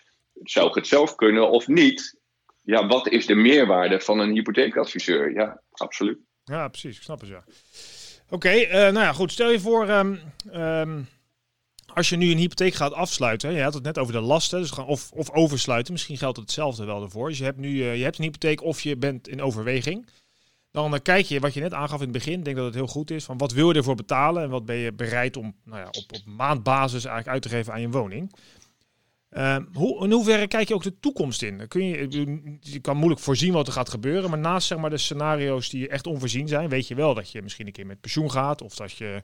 zou 0.42 0.68
ik 0.68 0.74
het 0.74 0.86
zelf 0.86 1.14
kunnen 1.14 1.50
of 1.50 1.68
niet? 1.68 2.18
Ja, 2.62 2.86
wat 2.86 3.08
is 3.08 3.26
de 3.26 3.34
meerwaarde 3.34 4.00
van 4.00 4.18
een 4.18 4.32
hypotheekadviseur? 4.32 5.32
Ja, 5.32 5.60
absoluut. 5.70 6.18
Ja, 6.44 6.68
precies. 6.68 6.96
Ik 6.96 7.02
snap 7.02 7.20
het, 7.20 7.28
ja. 7.28 7.44
Oké, 8.30 8.54
uh, 8.54 8.70
nou 8.70 8.92
ja, 8.92 9.12
goed. 9.12 9.32
Stel 9.32 9.50
je 9.50 9.60
voor, 9.60 9.88
um, 9.88 10.20
um, 10.54 11.08
als 11.94 12.08
je 12.08 12.16
nu 12.16 12.30
een 12.30 12.38
hypotheek 12.38 12.74
gaat 12.74 12.92
afsluiten. 12.92 13.52
Je 13.52 13.62
had 13.62 13.74
het 13.74 13.82
net 13.82 13.98
over 13.98 14.12
de 14.12 14.20
lasten, 14.20 14.60
dus 14.60 14.70
gaan 14.70 14.86
of, 14.86 15.10
of 15.12 15.30
oversluiten. 15.30 15.92
Misschien 15.92 16.18
geldt 16.18 16.38
hetzelfde 16.38 16.84
wel 16.84 17.02
ervoor. 17.02 17.28
Dus 17.28 17.38
je 17.38 17.44
hebt 17.44 17.58
nu 17.58 17.70
uh, 17.70 17.96
je 17.96 18.02
hebt 18.02 18.18
een 18.18 18.24
hypotheek 18.24 18.62
of 18.62 18.80
je 18.80 18.96
bent 18.96 19.28
in 19.28 19.42
overweging. 19.42 20.06
Dan 20.70 21.02
kijk 21.02 21.26
je, 21.26 21.40
wat 21.40 21.54
je 21.54 21.60
net 21.60 21.74
aangaf 21.74 21.98
in 21.98 22.04
het 22.04 22.12
begin, 22.12 22.38
ik 22.38 22.44
denk 22.44 22.56
dat 22.56 22.64
het 22.64 22.74
heel 22.74 22.86
goed 22.86 23.10
is. 23.10 23.24
Van 23.24 23.38
wat 23.38 23.52
wil 23.52 23.68
je 23.68 23.74
ervoor 23.74 23.94
betalen 23.94 24.42
en 24.42 24.50
wat 24.50 24.64
ben 24.64 24.76
je 24.76 24.92
bereid 24.92 25.36
om 25.36 25.54
nou 25.64 25.80
ja, 25.80 25.86
op, 25.86 26.04
op 26.12 26.22
maandbasis 26.24 27.04
eigenlijk 27.04 27.28
uit 27.28 27.42
te 27.42 27.48
geven 27.48 27.72
aan 27.72 27.80
je 27.80 27.88
woning. 27.88 28.32
Uh, 29.30 29.56
hoe, 29.72 30.04
in 30.04 30.10
hoeverre 30.10 30.46
kijk 30.46 30.68
je 30.68 30.74
ook 30.74 30.82
de 30.82 30.98
toekomst 31.00 31.42
in? 31.42 31.68
Kun 31.68 31.84
je, 31.84 32.58
je 32.60 32.80
kan 32.80 32.96
moeilijk 32.96 33.20
voorzien 33.20 33.52
wat 33.52 33.66
er 33.66 33.72
gaat 33.72 33.88
gebeuren, 33.88 34.30
maar 34.30 34.38
naast 34.38 34.66
zeg 34.66 34.78
maar, 34.78 34.90
de 34.90 34.98
scenario's 34.98 35.68
die 35.68 35.88
echt 35.88 36.06
onvoorzien 36.06 36.48
zijn, 36.48 36.68
weet 36.68 36.88
je 36.88 36.94
wel 36.94 37.14
dat 37.14 37.30
je 37.30 37.42
misschien 37.42 37.66
een 37.66 37.72
keer 37.72 37.86
met 37.86 38.00
pensioen 38.00 38.30
gaat 38.30 38.62
of 38.62 38.74
dat 38.74 38.92
je 38.92 39.22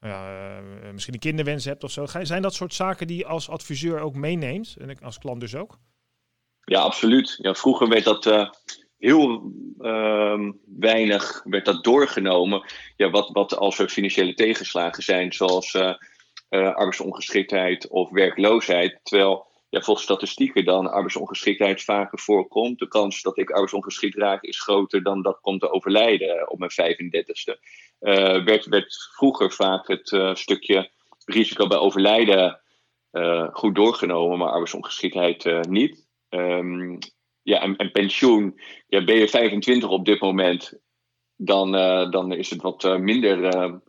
uh, 0.00 0.58
misschien 0.92 1.14
een 1.14 1.20
kinderwens 1.20 1.64
hebt 1.64 1.84
of 1.84 1.90
zo. 1.90 2.06
Zijn 2.22 2.42
dat 2.42 2.54
soort 2.54 2.74
zaken 2.74 3.06
die 3.06 3.16
je 3.16 3.26
als 3.26 3.48
adviseur 3.48 4.00
ook 4.00 4.14
meeneemt 4.14 4.76
en 4.78 5.00
als 5.02 5.18
klant 5.18 5.40
dus 5.40 5.54
ook? 5.54 5.78
Ja, 6.64 6.80
absoluut. 6.80 7.38
Ja, 7.40 7.54
vroeger 7.54 7.88
werd 7.88 8.04
dat 8.04 8.26
uh, 8.26 8.50
heel 8.98 9.52
uh, 9.78 10.50
weinig 10.78 11.42
werd 11.44 11.64
dat 11.64 11.84
doorgenomen. 11.84 12.64
Ja, 12.96 13.10
wat, 13.10 13.30
wat 13.32 13.56
als 13.56 13.78
er 13.78 13.88
financiële 13.88 14.34
tegenslagen 14.34 15.02
zijn, 15.02 15.32
zoals 15.32 15.74
uh, 15.74 15.94
arbeidsongeschiktheid 16.48 17.88
of 17.88 18.10
werkloosheid. 18.10 19.00
Terwijl 19.02 19.46
ja, 19.70 19.80
volgens 19.80 20.06
statistieken 20.06 20.64
dan 20.64 20.90
arbeidsongeschiktheid 20.90 21.82
vaker 21.82 22.18
voorkomt. 22.18 22.78
De 22.78 22.88
kans 22.88 23.22
dat 23.22 23.38
ik 23.38 23.50
arbeidsongeschikt 23.50 24.16
raak 24.16 24.42
is 24.42 24.60
groter 24.60 25.02
dan 25.02 25.22
dat 25.22 25.40
komt 25.40 25.60
te 25.60 25.70
overlijden 25.70 26.50
op 26.50 26.58
mijn 26.58 26.70
35ste. 26.70 27.58
Uh, 28.00 28.44
werd, 28.44 28.66
werd 28.66 29.08
vroeger 29.14 29.52
vaak 29.52 29.88
het 29.88 30.10
uh, 30.10 30.34
stukje 30.34 30.90
risico 31.24 31.66
bij 31.66 31.78
overlijden 31.78 32.60
goed 33.52 33.74
doorgenomen, 33.74 34.38
maar 34.38 34.48
arbeidsongeschiktheid 34.48 35.68
niet. 35.68 36.06
Um, 36.28 36.98
ja, 37.42 37.60
en, 37.60 37.76
en, 37.76 37.90
pensioen, 37.90 38.60
ja, 38.86 39.04
ben 39.04 39.16
je 39.16 39.28
25 39.28 39.88
op 39.88 40.04
dit 40.04 40.20
moment, 40.20 40.80
dan, 41.36 41.72
dan 42.10 42.32
is 42.32 42.50
het 42.50 42.62
wat 42.62 42.98
minder 42.98 43.80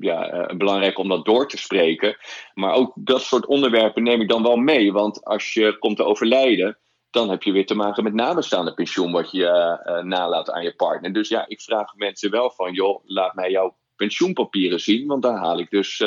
ja, 0.00 0.46
belangrijk 0.56 0.98
om 0.98 1.08
dat 1.08 1.24
door 1.24 1.48
te 1.48 1.58
spreken. 1.58 2.16
Maar 2.54 2.74
ook 2.74 2.92
dat 2.94 3.22
soort 3.22 3.46
onderwerpen 3.46 4.02
neem 4.02 4.20
ik 4.20 4.28
dan 4.28 4.42
wel 4.42 4.56
mee. 4.56 4.92
Want 4.92 5.24
als 5.24 5.52
je 5.52 5.78
komt 5.78 5.96
te 5.96 6.04
overlijden, 6.04 6.78
dan 7.10 7.30
heb 7.30 7.42
je 7.42 7.52
weer 7.52 7.66
te 7.66 7.74
maken 7.74 8.04
met 8.04 8.14
nabestaande 8.14 8.74
pensioen 8.74 9.12
wat 9.12 9.30
je 9.30 9.78
nalaat 10.04 10.50
aan 10.50 10.62
je 10.62 10.74
partner. 10.74 11.12
Dus 11.12 11.28
ja, 11.28 11.44
ik 11.48 11.60
vraag 11.60 11.94
mensen 11.94 12.30
wel 12.30 12.50
van, 12.50 12.72
joh, 12.72 13.02
laat 13.04 13.34
mij 13.34 13.50
jouw 13.50 13.76
pensioenpapieren 13.96 14.80
zien, 14.80 15.06
want 15.06 15.22
daar 15.22 15.38
haal 15.38 15.58
ik 15.58 15.70
dus 15.70 16.04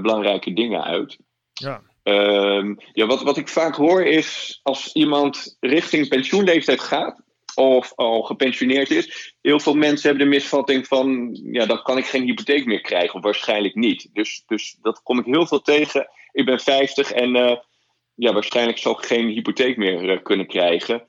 belangrijke 0.00 0.52
dingen 0.52 0.84
uit. 0.84 1.18
Ja. 1.52 1.82
Ehm, 2.02 2.74
ja, 2.92 3.06
wat, 3.06 3.22
wat 3.22 3.36
ik 3.36 3.48
vaak 3.48 3.74
hoor 3.74 4.02
is 4.02 4.60
als 4.62 4.92
iemand 4.92 5.56
richting 5.60 6.08
pensioenleeftijd 6.08 6.80
gaat 6.80 7.22
of 7.54 7.92
al 7.94 8.22
gepensioneerd 8.22 8.90
is, 8.90 9.34
heel 9.40 9.60
veel 9.60 9.74
mensen 9.74 10.08
hebben 10.08 10.26
de 10.26 10.34
misvatting 10.34 10.86
van 10.86 11.38
ja, 11.42 11.66
dan 11.66 11.82
kan 11.82 11.98
ik 11.98 12.06
geen 12.06 12.24
hypotheek 12.24 12.66
meer 12.66 12.80
krijgen, 12.80 13.14
of 13.14 13.22
waarschijnlijk 13.22 13.74
niet. 13.74 14.08
Dus, 14.12 14.42
dus 14.46 14.76
dat 14.82 15.02
kom 15.02 15.18
ik 15.18 15.24
heel 15.24 15.46
veel 15.46 15.60
tegen. 15.60 16.08
Ik 16.32 16.44
ben 16.44 16.60
50 16.60 17.12
en 17.12 17.34
uh, 17.34 17.56
ja, 18.14 18.32
waarschijnlijk 18.32 18.78
zal 18.78 18.92
ik 18.92 19.04
geen 19.04 19.28
hypotheek 19.28 19.76
meer 19.76 20.04
uh, 20.04 20.22
kunnen 20.22 20.46
krijgen. 20.46 21.06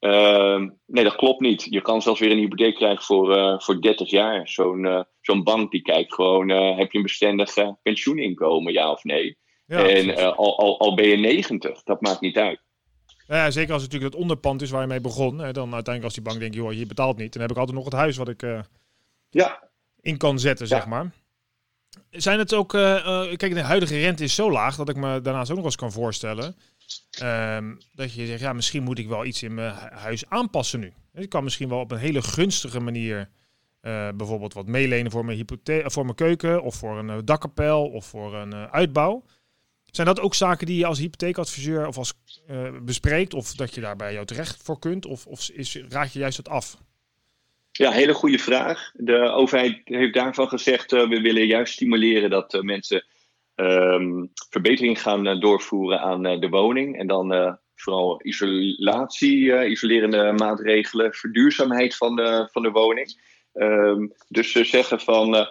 Uh, 0.00 0.64
nee, 0.86 1.04
dat 1.04 1.16
klopt 1.16 1.40
niet. 1.40 1.66
Je 1.70 1.82
kan 1.82 2.02
zelfs 2.02 2.20
weer 2.20 2.30
een 2.30 2.38
hypotheek 2.38 2.74
krijgen 2.74 3.04
voor, 3.04 3.36
uh, 3.36 3.60
voor 3.60 3.80
30 3.80 4.10
jaar. 4.10 4.48
Zo'n 4.48 5.04
zo'n 5.20 5.42
bank 5.42 5.70
die 5.70 5.82
kijkt 5.82 6.14
gewoon, 6.14 6.48
heb 6.48 6.92
je 6.92 6.98
een 6.98 7.04
bestendig 7.04 7.54
pensioeninkomen, 7.82 8.72
ja 8.72 8.90
of 8.90 9.04
nee? 9.04 9.36
en 9.66 10.36
al, 10.36 10.58
al, 10.58 10.78
al 10.78 10.94
ben 10.94 11.08
je 11.08 11.16
90, 11.16 11.82
dat 11.82 12.00
maakt 12.00 12.20
niet 12.20 12.36
uit. 12.36 12.65
Ja, 13.26 13.50
zeker 13.50 13.72
als 13.72 13.82
het 13.82 13.92
natuurlijk 13.92 14.12
het 14.12 14.22
onderpand 14.22 14.62
is 14.62 14.70
waar 14.70 14.80
je 14.80 14.86
mee 14.86 15.00
begon. 15.00 15.38
Hè, 15.38 15.52
dan 15.52 15.74
uiteindelijk 15.74 16.04
als 16.04 16.14
die 16.14 16.22
bank 16.22 16.38
denkt, 16.38 16.54
joh, 16.54 16.72
je 16.72 16.86
betaalt 16.86 17.16
niet. 17.16 17.32
Dan 17.32 17.42
heb 17.42 17.50
ik 17.50 17.56
altijd 17.56 17.76
nog 17.76 17.84
het 17.84 17.94
huis 17.94 18.16
wat 18.16 18.28
ik 18.28 18.42
uh, 18.42 18.60
ja. 19.30 19.68
in 20.00 20.16
kan 20.16 20.38
zetten, 20.38 20.66
zeg 20.66 20.86
maar. 20.86 21.10
Zijn 22.10 22.38
het 22.38 22.54
ook... 22.54 22.74
Uh, 22.74 23.04
kijk, 23.36 23.54
de 23.54 23.60
huidige 23.60 23.98
rente 23.98 24.24
is 24.24 24.34
zo 24.34 24.50
laag 24.50 24.76
dat 24.76 24.88
ik 24.88 24.96
me 24.96 25.20
daarnaast 25.20 25.50
ook 25.50 25.56
nog 25.56 25.64
eens 25.64 25.76
kan 25.76 25.92
voorstellen... 25.92 26.56
Ehm, 27.10 27.74
dat 27.92 28.12
je 28.12 28.26
zegt, 28.26 28.40
ja, 28.40 28.52
misschien 28.52 28.82
moet 28.82 28.98
ik 28.98 29.08
wel 29.08 29.24
iets 29.24 29.42
in 29.42 29.54
mijn 29.54 29.74
huis 29.92 30.28
aanpassen 30.28 30.80
nu. 30.80 30.92
Ik 31.14 31.28
kan 31.28 31.44
misschien 31.44 31.68
wel 31.68 31.78
op 31.78 31.90
een 31.90 31.98
hele 31.98 32.22
gunstige 32.22 32.80
manier... 32.80 33.28
bijvoorbeeld 34.16 34.54
wat 34.54 34.66
meelenen 34.66 35.10
voor 35.10 35.24
mijn, 35.24 35.36
hypotheek, 35.36 35.92
voor 35.92 36.04
mijn 36.04 36.16
keuken... 36.16 36.62
of 36.62 36.74
voor 36.74 36.98
een 36.98 37.24
dakkapel 37.24 37.88
of 37.88 38.06
voor 38.06 38.34
een 38.34 38.54
uitbouw... 38.54 39.24
Zijn 39.96 40.08
dat 40.08 40.20
ook 40.20 40.34
zaken 40.34 40.66
die 40.66 40.78
je 40.78 40.86
als 40.86 40.98
hypotheekadviseur 40.98 41.86
of 41.86 41.96
als 41.96 42.12
uh, 42.50 42.68
bespreekt? 42.82 43.34
Of 43.34 43.54
dat 43.54 43.74
je 43.74 43.80
daar 43.80 43.96
bij 43.96 44.12
jou 44.12 44.26
terecht 44.26 44.62
voor 44.62 44.78
kunt? 44.78 45.06
Of, 45.06 45.26
of 45.26 45.48
is, 45.48 45.80
raad 45.88 46.12
je 46.12 46.18
juist 46.18 46.36
het 46.36 46.48
af? 46.48 46.76
Ja, 47.72 47.90
hele 47.90 48.14
goede 48.14 48.38
vraag. 48.38 48.90
De 48.94 49.18
overheid 49.18 49.80
heeft 49.84 50.14
daarvan 50.14 50.48
gezegd: 50.48 50.92
uh, 50.92 51.08
we 51.08 51.20
willen 51.20 51.46
juist 51.46 51.72
stimuleren 51.72 52.30
dat 52.30 52.54
uh, 52.54 52.60
mensen 52.60 53.04
um, 53.54 54.30
verbetering 54.50 55.02
gaan 55.02 55.40
doorvoeren 55.40 56.00
aan 56.00 56.22
de 56.22 56.48
woning. 56.48 56.98
En 56.98 57.06
dan 57.06 57.58
vooral 57.74 58.20
isolatie, 58.22 59.68
isolerende 59.68 60.32
maatregelen, 60.32 61.12
verduurzaamheid 61.12 61.96
van 61.96 62.16
de, 62.16 62.48
van 62.52 62.62
de 62.62 62.70
woning. 62.70 63.20
Um, 63.54 64.12
dus 64.28 64.52
ze 64.52 64.64
zeggen 64.64 65.00
van 65.00 65.48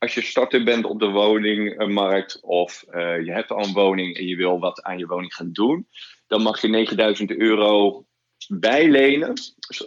als 0.00 0.14
je 0.14 0.22
starter 0.22 0.64
bent 0.64 0.84
op 0.84 0.98
de 0.98 1.08
woningmarkt 1.08 2.40
of 2.42 2.84
uh, 2.90 3.24
je 3.24 3.32
hebt 3.32 3.50
al 3.50 3.64
een 3.64 3.72
woning 3.72 4.16
en 4.16 4.26
je 4.26 4.36
wil 4.36 4.58
wat 4.58 4.82
aan 4.82 4.98
je 4.98 5.06
woning 5.06 5.34
gaan 5.34 5.52
doen, 5.52 5.86
dan 6.26 6.42
mag 6.42 6.60
je 6.60 6.68
9000 6.68 7.36
euro 7.36 8.04
bijlenen. 8.48 9.34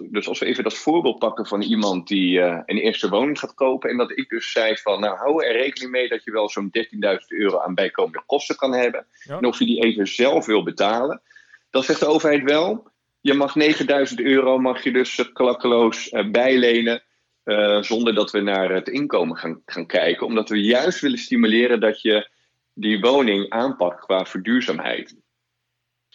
Dus 0.09 0.27
als 0.27 0.39
we 0.39 0.45
even 0.45 0.63
dat 0.63 0.73
voorbeeld 0.73 1.19
pakken 1.19 1.45
van 1.45 1.61
iemand 1.61 2.07
die 2.07 2.39
uh, 2.39 2.59
een 2.65 2.77
eerste 2.77 3.09
woning 3.09 3.39
gaat 3.39 3.53
kopen 3.53 3.89
en 3.89 3.97
dat 3.97 4.17
ik 4.17 4.29
dus 4.29 4.51
zei 4.51 4.77
van 4.77 4.99
nou 4.99 5.17
hou 5.17 5.45
er 5.45 5.51
rekening 5.51 5.91
mee 5.91 6.07
dat 6.07 6.23
je 6.23 6.31
wel 6.31 6.49
zo'n 6.49 6.71
13.000 6.77 6.87
euro 7.27 7.59
aan 7.59 7.73
bijkomende 7.73 8.23
kosten 8.25 8.55
kan 8.55 8.73
hebben. 8.73 9.05
En 9.27 9.45
of 9.45 9.59
je 9.59 9.65
die 9.65 9.83
even 9.83 10.07
zelf 10.07 10.45
wil 10.45 10.63
betalen, 10.63 11.21
dan 11.69 11.83
zegt 11.83 11.99
de 11.99 12.05
overheid 12.05 12.43
wel, 12.43 12.91
je 13.21 13.33
mag 13.33 13.55
9000 13.55 14.19
euro 14.19 14.57
mag 14.57 14.83
je 14.83 14.91
dus 14.91 15.31
klakkeloos 15.33 16.11
uh, 16.11 16.31
bijlenen. 16.31 17.03
Uh, 17.45 17.81
zonder 17.81 18.15
dat 18.15 18.31
we 18.31 18.41
naar 18.41 18.69
het 18.69 18.87
inkomen 18.87 19.37
gaan, 19.37 19.61
gaan 19.65 19.85
kijken. 19.85 20.25
Omdat 20.25 20.49
we 20.49 20.61
juist 20.61 20.99
willen 20.99 21.17
stimuleren 21.17 21.79
dat 21.79 22.01
je 22.01 22.29
die 22.73 22.99
woning 22.99 23.49
aanpakt 23.49 23.99
qua 23.99 24.25
verduurzaamheid. 24.25 25.15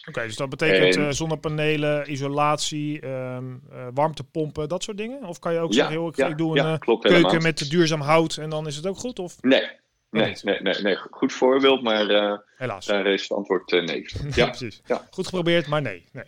Oké, 0.07 0.21
dus 0.21 0.35
dat 0.35 0.49
betekent 0.49 0.95
en, 0.95 1.01
uh, 1.01 1.09
zonnepanelen, 1.09 2.11
isolatie, 2.11 3.07
um, 3.07 3.61
uh, 3.71 3.87
warmtepompen, 3.93 4.69
dat 4.69 4.83
soort 4.83 4.97
dingen? 4.97 5.23
Of 5.23 5.39
kan 5.39 5.53
je 5.53 5.59
ook 5.59 5.73
ja, 5.73 5.87
zeggen, 5.87 6.07
ik, 6.07 6.15
ja, 6.15 6.27
ik 6.27 6.37
doe 6.37 6.59
een 6.59 6.79
keuken 6.79 7.13
helemaal. 7.13 7.41
met 7.41 7.69
duurzaam 7.69 8.01
hout 8.01 8.37
en 8.37 8.49
dan 8.49 8.67
is 8.67 8.75
het 8.75 8.87
ook 8.87 8.97
goed? 8.97 9.19
Of? 9.19 9.41
Nee, 9.41 9.69
nee, 10.09 10.35
nee, 10.41 10.61
nee, 10.61 10.81
nee, 10.81 10.95
goed 10.95 11.33
voorbeeld, 11.33 11.81
maar 11.81 12.39
Helaas. 12.57 12.85
daar 12.85 13.05
is 13.05 13.21
het 13.21 13.31
antwoord 13.31 13.71
nee. 13.85 14.05
ja, 14.35 14.45
precies. 14.45 14.81
Goed 15.11 15.25
geprobeerd, 15.25 15.67
maar 15.67 15.81
nee. 15.81 16.05
nee. 16.11 16.25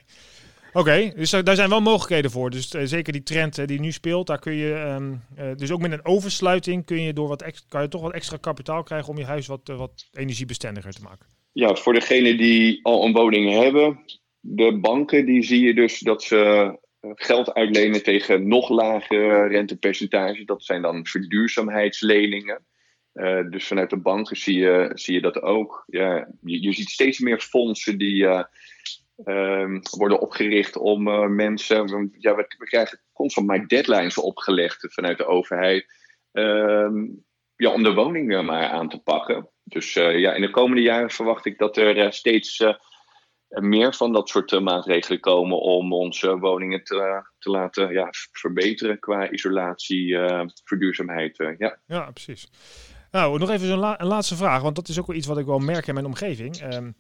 Oké, 0.74 1.12
dus 1.16 1.30
daar 1.30 1.56
zijn 1.56 1.70
wel 1.70 1.82
mogelijkheden 1.82 2.32
voor. 2.32 2.50
Dus 2.50 2.74
uh, 2.74 2.82
zeker 2.84 3.14
die 3.14 3.24
trend 3.24 3.58
uh, 3.58 3.66
die 3.66 3.80
nu 3.80 3.92
speelt, 3.92 4.28
daar 4.28 4.40
kun 4.40 4.54
je, 4.54 4.74
um, 4.74 5.22
uh, 5.40 5.56
dus 5.56 5.72
ook 5.72 5.82
met 5.82 5.92
een 5.92 6.06
oversluiting 6.06 6.86
kun 6.86 7.02
je 7.02 7.14
door 7.14 7.28
wat 7.28 7.66
kan 7.68 7.82
je 7.82 7.88
toch 7.88 8.02
wat 8.02 8.14
extra 8.14 8.38
kapitaal 8.38 8.84
krijgen 8.84 9.10
om 9.10 9.18
je 9.18 9.26
huis 9.26 9.48
wat, 9.48 9.68
wat 9.68 10.10
energiebestendiger 10.14 10.92
te 10.92 11.02
maken. 11.02 11.26
Ja, 11.52 11.76
voor 11.76 11.94
degenen 11.94 12.38
die 12.38 12.80
al 12.84 13.06
een 13.06 13.14
woning 13.14 13.52
hebben, 13.52 14.00
de 14.40 14.80
banken 14.80 15.26
die 15.26 15.44
zie 15.44 15.66
je 15.66 15.74
dus 15.74 16.00
dat 16.00 16.24
ze 16.24 16.80
geld 17.02 17.54
uitlenen 17.54 18.04
tegen 18.04 18.48
nog 18.48 18.70
lagere 18.70 19.48
rentepercentages. 19.48 20.46
Dat 20.46 20.64
zijn 20.64 20.82
dan 20.82 21.06
verduurzaamheidsleningen. 21.06 22.66
dus 23.50 23.68
vanuit 23.68 23.90
de 23.90 23.98
banken 23.98 24.38
zie 24.38 24.58
je, 24.58 24.92
zie 24.94 25.14
je 25.14 25.22
dat 25.22 25.42
ook. 25.42 25.84
Ja, 25.88 26.28
je, 26.42 26.62
je 26.62 26.74
ziet 26.74 26.90
steeds 26.90 27.20
meer 27.20 27.40
fondsen 27.40 27.98
die 27.98 28.28
um, 29.26 29.82
worden 29.98 30.20
opgericht 30.20 30.78
om 30.78 31.08
uh, 31.08 31.28
mensen. 31.28 32.12
Ja, 32.18 32.36
we, 32.36 32.46
krijgen 32.58 33.02
constant 33.14 33.48
maar 33.48 33.68
deadlines 33.68 34.18
opgelegd 34.18 34.94
vanuit 34.94 35.18
de 35.18 35.26
overheid. 35.26 35.86
Um, 36.32 37.26
ja, 37.56 37.72
om 37.72 37.84
de 37.84 37.94
woningen 37.94 38.46
maar 38.46 38.70
aan 38.70 38.90
te 38.90 39.00
pakken. 39.00 39.50
Dus 39.64 39.96
uh, 39.96 40.20
ja, 40.20 40.34
in 40.34 40.42
de 40.42 40.50
komende 40.50 40.82
jaren 40.82 41.10
verwacht 41.10 41.46
ik 41.46 41.58
dat 41.58 41.78
er 41.78 41.98
uh, 41.98 42.12
steeds 42.12 42.64
meer 43.48 43.94
van 43.94 44.14
dat 44.14 44.30
soort 44.30 44.60
maatregelen 44.60 45.20
komen 45.20 45.60
om 45.60 45.94
onze 45.94 46.38
woningen 46.38 46.84
te, 46.84 47.24
te 47.40 47.50
laten 47.50 47.92
ja, 47.92 48.10
verbeteren 48.32 49.00
qua 49.00 49.30
isolatie, 49.30 50.18
verduurzaamheid. 50.64 51.38
ja. 51.58 51.80
ja, 51.86 52.12
precies. 52.12 52.48
Nou, 53.12 53.40
nog 53.40 53.50
even 53.50 53.70
een 53.70 54.08
laatste 54.08 54.36
vraag, 54.36 54.62
want 54.62 54.76
dat 54.76 54.88
is 54.88 55.00
ook 55.00 55.08
wel 55.08 55.16
iets 55.16 55.28
wat 55.28 55.38
ik 55.38 55.46
wel 55.46 55.60
merk 55.60 55.88
in 55.88 55.94
mijn 55.94 56.06
omgeving. 56.06 56.74
Um, 56.74 56.96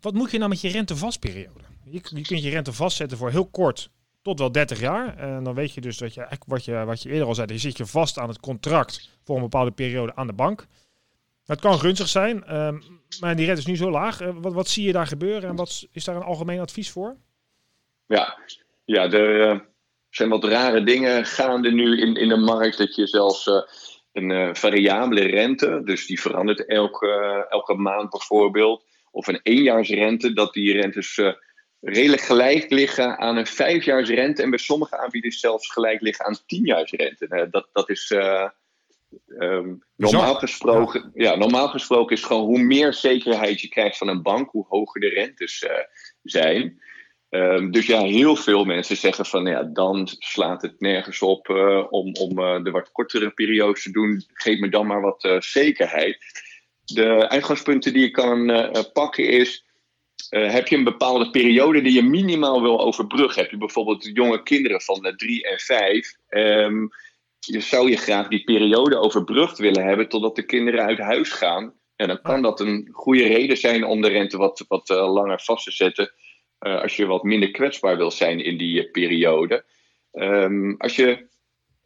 wat 0.00 0.14
moet 0.14 0.30
je 0.30 0.38
nou 0.38 0.50
met 0.50 0.60
je 0.60 0.68
rentevastperiode? 0.68 1.60
Je, 1.84 2.00
je 2.02 2.22
kunt 2.22 2.42
je 2.42 2.50
rente 2.50 2.72
vastzetten 2.72 3.18
voor 3.18 3.30
heel 3.30 3.46
kort 3.46 3.90
tot 4.22 4.38
wel 4.38 4.52
30 4.52 4.80
jaar. 4.80 5.16
En 5.16 5.44
dan 5.44 5.54
weet 5.54 5.72
je 5.72 5.80
dus 5.80 5.98
dat 5.98 6.14
je, 6.14 6.26
wat 6.46 6.64
je, 6.64 6.84
wat 6.84 7.02
je 7.02 7.10
eerder 7.10 7.26
al 7.26 7.34
zei, 7.34 7.52
je 7.52 7.58
zit 7.58 7.76
je 7.76 7.86
vast 7.86 8.18
aan 8.18 8.28
het 8.28 8.40
contract 8.40 9.10
voor 9.24 9.36
een 9.36 9.42
bepaalde 9.42 9.70
periode 9.70 10.14
aan 10.14 10.26
de 10.26 10.32
bank. 10.32 10.66
Het 11.44 11.60
kan 11.60 11.78
gunstig 11.78 12.08
zijn, 12.08 12.56
um, 12.56 12.82
maar 13.20 13.36
die 13.36 13.46
rente 13.46 13.60
is 13.60 13.66
nu 13.66 13.76
zo 13.76 13.90
laag. 13.90 14.20
Uh, 14.20 14.28
wat, 14.34 14.52
wat 14.52 14.68
zie 14.68 14.86
je 14.86 14.92
daar 14.92 15.06
gebeuren 15.06 15.48
en 15.48 15.56
wat 15.56 15.86
is 15.92 16.04
daar 16.04 16.16
een 16.16 16.22
algemeen 16.22 16.60
advies 16.60 16.90
voor? 16.90 17.16
Ja, 18.06 18.38
ja 18.84 19.10
er 19.10 19.52
uh, 19.52 19.60
zijn 20.10 20.28
wat 20.28 20.44
rare 20.44 20.84
dingen 20.84 21.24
gaande 21.24 21.70
nu 21.70 22.00
in, 22.00 22.14
in 22.14 22.28
de 22.28 22.36
markt. 22.36 22.78
Dat 22.78 22.94
je 22.94 23.06
zelfs 23.06 23.46
uh, 23.46 23.62
een 24.12 24.56
variabele 24.56 25.26
rente, 25.26 25.80
dus 25.84 26.06
die 26.06 26.20
verandert 26.20 26.66
elke, 26.66 27.46
elke 27.48 27.74
maand 27.74 28.10
bijvoorbeeld 28.10 28.84
of 29.16 29.26
een 29.26 29.40
éénjaarsrente, 29.42 30.32
dat 30.32 30.52
die 30.52 30.72
rentes 30.72 31.16
uh, 31.16 31.32
redelijk 31.80 32.22
gelijk 32.22 32.70
liggen 32.70 33.18
aan 33.18 33.36
een 33.36 33.46
vijfjaarsrente. 33.46 34.42
En 34.42 34.50
bij 34.50 34.58
sommige 34.58 34.98
aanbieders 34.98 35.40
zelfs 35.40 35.72
gelijk 35.72 36.00
liggen 36.00 36.24
aan 36.24 36.38
tienjaarsrente. 36.46 37.26
Uh, 37.28 37.42
dat, 37.50 37.68
dat 37.72 37.90
is 37.90 38.10
uh, 38.10 38.48
um, 39.38 39.82
normaal, 39.96 40.34
gesproken, 40.34 41.10
ja. 41.14 41.30
ja. 41.30 41.36
normaal 41.36 41.68
gesproken 41.68 42.16
is 42.16 42.24
gewoon 42.24 42.44
hoe 42.44 42.62
meer 42.62 42.92
zekerheid 42.92 43.60
je 43.60 43.68
krijgt 43.68 43.98
van 43.98 44.08
een 44.08 44.22
bank, 44.22 44.50
hoe 44.50 44.66
hoger 44.68 45.00
de 45.00 45.08
rentes 45.08 45.66
zijn. 46.22 46.84
Um, 47.30 47.70
dus 47.70 47.86
ja, 47.86 48.02
heel 48.02 48.36
veel 48.36 48.64
mensen 48.64 48.96
zeggen 48.96 49.26
van 49.26 49.46
ja, 49.46 49.62
dan 49.62 50.08
slaat 50.18 50.62
het 50.62 50.80
nergens 50.80 51.22
op 51.22 51.48
om, 51.90 52.14
om 52.14 52.62
de 52.64 52.70
wat 52.70 52.92
kortere 52.92 53.30
periodes 53.30 53.82
te 53.82 53.90
doen. 53.90 54.24
Geef 54.32 54.58
me 54.58 54.68
dan 54.68 54.86
maar 54.86 55.00
wat 55.00 55.36
zekerheid 55.38 56.18
de 56.86 57.28
uitgangspunten 57.28 57.92
die 57.92 58.02
je 58.02 58.10
kan 58.10 58.50
uh, 58.50 58.70
pakken 58.92 59.28
is. 59.28 59.64
Uh, 60.30 60.52
heb 60.52 60.68
je 60.68 60.76
een 60.76 60.84
bepaalde 60.84 61.30
periode 61.30 61.80
die 61.80 61.92
je 61.92 62.02
minimaal 62.02 62.62
wil 62.62 62.80
overbruggen? 62.80 63.42
Heb 63.42 63.50
je 63.50 63.56
bijvoorbeeld 63.56 64.10
jonge 64.12 64.42
kinderen 64.42 64.80
van 64.80 65.06
uh, 65.06 65.12
drie 65.12 65.48
en 65.48 65.58
vijf? 65.58 66.14
Um, 66.28 66.88
je 67.38 67.60
zou 67.60 67.90
je 67.90 67.96
graag 67.96 68.28
die 68.28 68.44
periode 68.44 68.98
overbrugd 68.98 69.58
willen 69.58 69.84
hebben 69.84 70.08
totdat 70.08 70.36
de 70.36 70.46
kinderen 70.46 70.84
uit 70.84 70.98
huis 70.98 71.30
gaan. 71.30 71.74
En 71.96 72.08
dan 72.08 72.22
kan 72.22 72.42
dat 72.42 72.60
een 72.60 72.88
goede 72.92 73.26
reden 73.26 73.56
zijn 73.56 73.84
om 73.84 74.00
de 74.00 74.08
rente 74.08 74.36
wat, 74.36 74.64
wat 74.68 74.88
langer 74.88 75.40
vast 75.40 75.64
te 75.64 75.72
zetten. 75.72 76.12
als 76.58 76.96
je 76.96 77.06
wat 77.06 77.22
minder 77.22 77.50
kwetsbaar 77.50 77.96
wil 77.96 78.10
zijn 78.10 78.44
in 78.44 78.58
die 78.58 78.90
periode. 78.90 79.64
Ehm, 80.12 80.74
als 80.78 80.96
je, 80.96 81.26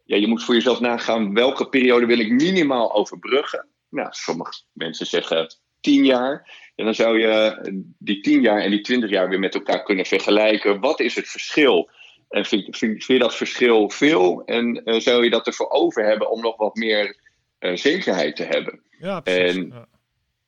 ja, 0.05 0.15
je 0.15 0.27
moet 0.27 0.43
voor 0.43 0.53
jezelf 0.53 0.79
nagaan 0.79 1.33
welke 1.33 1.69
periode 1.69 2.05
wil 2.05 2.19
ik 2.19 2.31
minimaal 2.31 2.93
overbruggen. 2.93 3.70
Nou, 3.91 4.07
sommige 4.11 4.53
mensen 4.73 5.05
zeggen 5.05 5.55
10 5.81 6.05
jaar. 6.05 6.49
En 6.75 6.85
dan 6.85 6.95
zou 6.95 7.19
je 7.19 7.59
die 7.99 8.21
10 8.21 8.41
jaar 8.41 8.59
en 8.59 8.71
die 8.71 8.81
20 8.81 9.09
jaar 9.09 9.29
weer 9.29 9.39
met 9.39 9.53
elkaar 9.53 9.83
kunnen 9.83 10.05
vergelijken. 10.05 10.79
Wat 10.79 10.99
is 10.99 11.15
het 11.15 11.29
verschil? 11.29 11.89
En 12.29 12.45
vind, 12.45 12.77
vind, 12.77 13.03
je 13.03 13.19
dat 13.19 13.35
verschil 13.35 13.89
veel? 13.89 14.45
En 14.45 14.81
uh, 14.85 14.99
zou 14.99 15.23
je 15.23 15.29
dat 15.29 15.47
ervoor 15.47 15.69
over 15.69 16.05
hebben 16.05 16.29
om 16.29 16.41
nog 16.41 16.57
wat 16.57 16.75
meer 16.75 17.17
uh, 17.59 17.75
zekerheid 17.75 18.35
te 18.35 18.43
hebben? 18.43 18.81
Ja, 18.99 19.19
precies. 19.19 19.55
En 19.55 19.67
ja. 19.67 19.87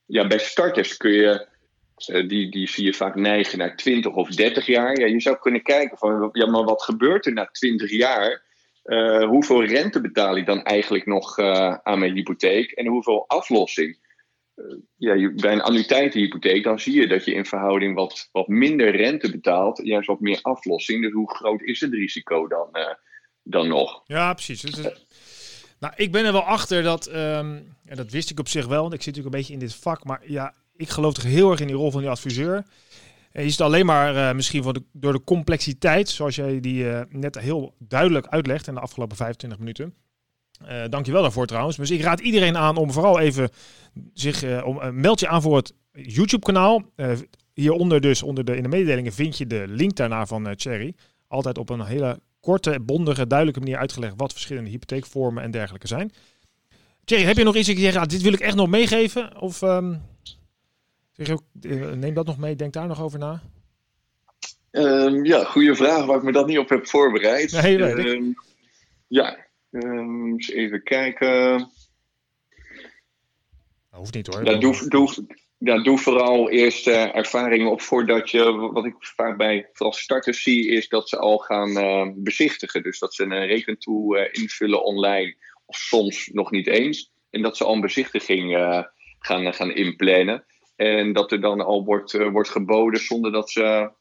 ja, 0.05 0.27
bij 0.27 0.39
starters 0.39 0.97
kun 0.97 1.11
je, 1.11 1.47
uh, 2.07 2.27
die, 2.27 2.51
die 2.51 2.69
zie 2.69 2.85
je 2.85 2.93
vaak 2.93 3.15
neigen 3.15 3.57
naar 3.57 3.75
20 3.75 4.13
of 4.13 4.29
30 4.29 4.65
jaar. 4.65 4.99
Ja, 4.99 5.05
je 5.05 5.21
zou 5.21 5.37
kunnen 5.39 5.63
kijken 5.63 5.97
van, 5.97 6.29
ja, 6.31 6.49
maar 6.49 6.63
wat 6.63 6.83
gebeurt 6.83 7.25
er 7.25 7.33
na 7.33 7.45
20 7.51 7.91
jaar? 7.91 8.43
Hoeveel 9.27 9.63
rente 9.63 10.01
betaal 10.01 10.37
ik 10.37 10.45
dan 10.45 10.63
eigenlijk 10.63 11.05
nog 11.05 11.39
aan 11.83 11.99
mijn 11.99 12.13
hypotheek? 12.13 12.71
En 12.71 12.87
hoeveel 12.87 13.27
aflossing? 13.27 14.01
ja, 14.97 15.31
bij 15.35 15.51
een 15.51 15.61
annuïteitenhypotheek, 15.61 16.63
dan 16.63 16.79
zie 16.79 17.01
je 17.01 17.07
dat 17.07 17.25
je 17.25 17.33
in 17.33 17.45
verhouding 17.45 17.95
wat, 17.95 18.29
wat 18.31 18.47
minder 18.47 18.95
rente 18.95 19.31
betaalt, 19.31 19.79
juist 19.83 20.07
wat 20.07 20.19
meer 20.19 20.39
aflossing. 20.41 21.01
Dus 21.01 21.11
hoe 21.11 21.35
groot 21.35 21.61
is 21.61 21.79
het 21.79 21.93
risico 21.93 22.47
dan, 22.47 22.69
dan 23.43 23.67
nog? 23.67 24.01
Ja, 24.05 24.33
precies. 24.33 24.63
Nou, 25.79 25.93
ik 25.95 26.11
ben 26.11 26.25
er 26.25 26.31
wel 26.31 26.43
achter 26.43 26.83
dat, 26.83 27.07
um, 27.07 27.75
en 27.85 27.95
dat 27.95 28.11
wist 28.11 28.29
ik 28.29 28.39
op 28.39 28.47
zich 28.47 28.67
wel, 28.67 28.81
want 28.81 28.93
ik 28.93 29.01
zit 29.01 29.15
natuurlijk 29.15 29.35
een 29.35 29.41
beetje 29.41 29.53
in 29.53 29.67
dit 29.67 29.75
vak, 29.75 30.03
maar 30.03 30.21
ja, 30.25 30.53
ik 30.75 30.89
geloof 30.89 31.13
toch 31.13 31.23
heel 31.23 31.51
erg 31.51 31.59
in 31.59 31.67
die 31.67 31.75
rol 31.75 31.91
van 31.91 32.01
die 32.01 32.09
adviseur. 32.09 32.63
Je 33.33 33.49
ziet 33.49 33.61
alleen 33.61 33.85
maar 33.85 34.15
uh, 34.15 34.33
misschien 34.33 34.61
de, 34.61 34.83
door 34.91 35.13
de 35.13 35.23
complexiteit, 35.23 36.09
zoals 36.09 36.35
jij 36.35 36.59
die 36.59 36.83
uh, 36.83 37.01
net 37.09 37.39
heel 37.39 37.75
duidelijk 37.79 38.27
uitlegt 38.27 38.67
in 38.67 38.73
de 38.73 38.79
afgelopen 38.79 39.17
25 39.17 39.59
minuten. 39.59 39.93
Uh, 40.63 40.83
dankjewel 40.89 41.21
daarvoor 41.21 41.45
trouwens. 41.45 41.77
Dus 41.77 41.91
ik 41.91 42.01
raad 42.01 42.19
iedereen 42.19 42.57
aan 42.57 42.77
om 42.77 42.91
vooral 42.91 43.19
even 43.19 43.49
zich 44.13 44.63
om, 44.63 44.99
meld 44.99 45.19
je 45.19 45.27
aan 45.27 45.41
voor 45.41 45.55
het 45.55 45.73
YouTube 45.91 46.45
kanaal. 46.45 46.83
hieronder 47.53 48.01
dus 48.01 48.23
onder 48.23 48.45
de, 48.45 48.55
in 48.55 48.63
de 48.63 48.69
mededelingen 48.69 49.13
vind 49.13 49.37
je 49.37 49.47
de 49.47 49.63
link 49.67 49.95
daarna 49.95 50.25
van 50.25 50.53
Cherry. 50.55 50.95
Altijd 51.27 51.57
op 51.57 51.69
een 51.69 51.85
hele 51.85 52.19
korte, 52.39 52.79
bondige, 52.79 53.27
duidelijke 53.27 53.61
manier 53.61 53.77
uitgelegd 53.77 54.13
wat 54.17 54.31
verschillende 54.31 54.69
hypotheekvormen 54.69 55.43
en 55.43 55.51
dergelijke 55.51 55.87
zijn. 55.87 56.11
Cherry, 57.05 57.23
heb 57.23 57.37
je 57.37 57.43
nog 57.43 57.55
iets 57.55 57.67
dat 57.67 57.77
je 57.77 57.99
ah, 57.99 58.05
dit 58.05 58.21
wil 58.21 58.33
ik 58.33 58.39
echt 58.39 58.55
nog 58.55 58.69
meegeven? 58.69 59.41
Of 59.41 59.61
um, 59.61 60.01
zeg 61.13 61.27
je 61.27 61.33
ook, 61.33 61.43
neem 61.95 62.13
dat 62.13 62.25
nog 62.25 62.37
mee, 62.37 62.55
denk 62.55 62.73
daar 62.73 62.87
nog 62.87 63.01
over 63.01 63.19
na. 63.19 63.41
Um, 64.71 65.25
ja, 65.25 65.43
goede 65.43 65.75
vraag 65.75 66.05
waar 66.05 66.17
ik 66.17 66.23
me 66.23 66.31
dat 66.31 66.47
niet 66.47 66.57
op 66.57 66.69
heb 66.69 66.87
voorbereid. 66.87 67.51
Nee. 67.51 67.79
Um, 67.79 68.33
ja, 69.07 69.51
Um, 69.73 70.31
eens 70.31 70.49
even 70.49 70.83
kijken. 70.83 71.57
Dat 73.89 73.99
hoeft 73.99 74.13
niet 74.13 74.27
hoor. 74.27 74.45
Ja, 74.45 74.57
doe, 74.57 74.87
doe, 74.87 75.27
ja, 75.57 75.83
doe 75.83 75.97
vooral 75.97 76.49
eerst 76.49 76.87
uh, 76.87 77.15
ervaringen 77.15 77.71
op 77.71 77.81
voordat 77.81 78.29
je. 78.29 78.51
Wat 78.51 78.85
ik 78.85 78.95
vaak 78.99 79.37
bij 79.37 79.69
vooral 79.73 79.93
starters 79.93 80.43
zie, 80.43 80.67
is 80.67 80.87
dat 80.87 81.09
ze 81.09 81.17
al 81.17 81.37
gaan 81.37 81.69
uh, 81.69 82.09
bezichtigen. 82.15 82.83
Dus 82.83 82.99
dat 82.99 83.13
ze 83.13 83.23
een 83.23 83.45
rekentool 83.45 84.17
uh, 84.17 84.27
invullen 84.31 84.83
online, 84.83 85.35
of 85.65 85.75
soms 85.75 86.27
nog 86.27 86.51
niet 86.51 86.67
eens. 86.67 87.11
En 87.29 87.41
dat 87.41 87.57
ze 87.57 87.63
al 87.63 87.73
een 87.73 87.81
bezichtiging 87.81 88.57
gaan, 89.19 89.53
gaan 89.53 89.71
inplannen. 89.71 90.45
En 90.83 91.13
dat 91.13 91.31
er 91.31 91.41
dan 91.41 91.61
al 91.61 91.85
wordt, 91.85 92.11
wordt 92.31 92.49
geboden 92.49 92.99
zonder 92.99 93.31
dat 93.31 93.51
ze 93.51 93.91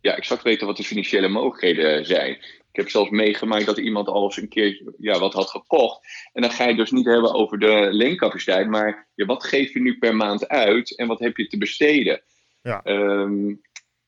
ja, 0.00 0.16
exact 0.16 0.42
weten 0.42 0.66
wat 0.66 0.76
de 0.76 0.84
financiële 0.84 1.28
mogelijkheden 1.28 2.06
zijn. 2.06 2.30
Ik 2.72 2.78
heb 2.78 2.90
zelfs 2.90 3.10
meegemaakt 3.10 3.66
dat 3.66 3.78
iemand 3.78 4.08
al 4.08 4.24
eens 4.24 4.36
een 4.36 4.48
keer 4.48 4.82
ja, 4.98 5.18
wat 5.18 5.32
had 5.32 5.50
gekocht. 5.50 6.00
En 6.32 6.42
dan 6.42 6.50
ga 6.50 6.68
je 6.68 6.74
dus 6.74 6.90
niet 6.90 7.04
hebben 7.04 7.34
over 7.34 7.58
de 7.58 7.88
leencapaciteit, 7.90 8.68
maar 8.68 9.08
ja, 9.14 9.26
wat 9.26 9.44
geef 9.44 9.72
je 9.72 9.80
nu 9.80 9.98
per 9.98 10.16
maand 10.16 10.48
uit 10.48 10.96
en 10.96 11.06
wat 11.06 11.18
heb 11.18 11.36
je 11.36 11.46
te 11.46 11.58
besteden? 11.58 12.22
Ja, 12.62 12.80
um, 12.84 13.60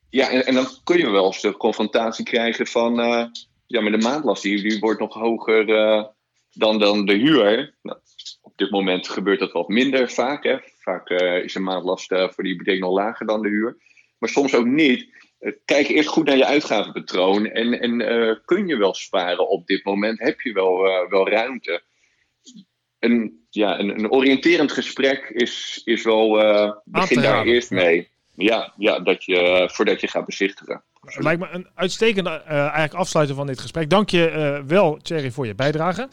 ja 0.09 0.29
en, 0.29 0.45
en, 0.45 0.53
dan 0.53 0.67
kun 0.83 0.97
je 0.97 1.09
wel 1.09 1.25
eens 1.25 1.41
de 1.41 1.57
confrontatie 1.57 2.25
krijgen 2.25 2.67
van, 2.67 2.99
uh, 2.99 3.25
ja, 3.67 3.81
maar 3.81 3.91
de 3.91 3.97
maandlast 3.97 4.43
die, 4.43 4.61
die 4.61 4.79
wordt 4.79 4.99
nog 4.99 5.13
hoger 5.13 5.69
uh, 5.69 6.03
dan, 6.51 6.79
dan 6.79 7.05
de 7.05 7.13
huur. 7.13 7.75
Nou, 7.81 7.97
op 8.55 8.61
dit 8.61 8.71
moment 8.71 9.07
gebeurt 9.07 9.39
dat 9.39 9.51
wat 9.51 9.67
minder 9.67 10.11
vaak. 10.11 10.43
Hè. 10.43 10.57
Vaak 10.79 11.09
uh, 11.09 11.43
is 11.43 11.53
de 11.53 11.59
maandlast 11.59 12.07
voor 12.07 12.43
die 12.43 12.51
hypotheek 12.51 12.79
nog 12.79 12.93
lager 12.93 13.25
dan 13.25 13.41
de 13.41 13.49
huur. 13.49 13.77
Maar 14.17 14.29
soms 14.29 14.55
ook 14.55 14.65
niet 14.65 15.09
kijk 15.65 15.87
eerst 15.87 16.09
goed 16.09 16.25
naar 16.25 16.37
je 16.37 16.45
uitgavenpatroon. 16.45 17.45
En, 17.45 17.79
en 17.79 18.41
kun 18.45 18.67
je 18.67 18.77
wel 18.77 18.93
sparen 18.93 19.49
op 19.49 19.67
dit 19.67 19.83
moment? 19.85 20.19
Heb 20.19 20.41
je 20.41 20.53
wel, 20.53 20.77
wel 21.09 21.29
ruimte? 21.29 21.83
Een, 22.99 23.45
ja, 23.49 23.79
een, 23.79 23.89
een 23.89 24.11
oriënterend 24.11 24.71
gesprek 24.71 25.29
is, 25.29 25.81
is 25.83 26.03
wel. 26.03 26.29
Begin 26.83 27.21
daar 27.21 27.45
eerst 27.45 27.71
mee. 27.71 28.09
Ja, 28.35 28.73
ja 28.77 28.99
dat 28.99 29.23
je, 29.25 29.69
voordat 29.73 30.01
je 30.01 30.07
gaat 30.07 30.25
bezichtigen. 30.25 30.83
Lijkt 31.01 31.41
me 31.41 31.47
een 31.51 31.67
uitstekende 31.75 32.29
eigenlijk 32.29 32.93
afsluiten 32.93 33.35
van 33.35 33.47
dit 33.47 33.59
gesprek. 33.59 33.89
Dank 33.89 34.09
je 34.09 34.63
wel, 34.67 34.97
Thierry, 34.97 35.31
voor 35.31 35.47
je 35.47 35.55
bijdrage. 35.55 36.09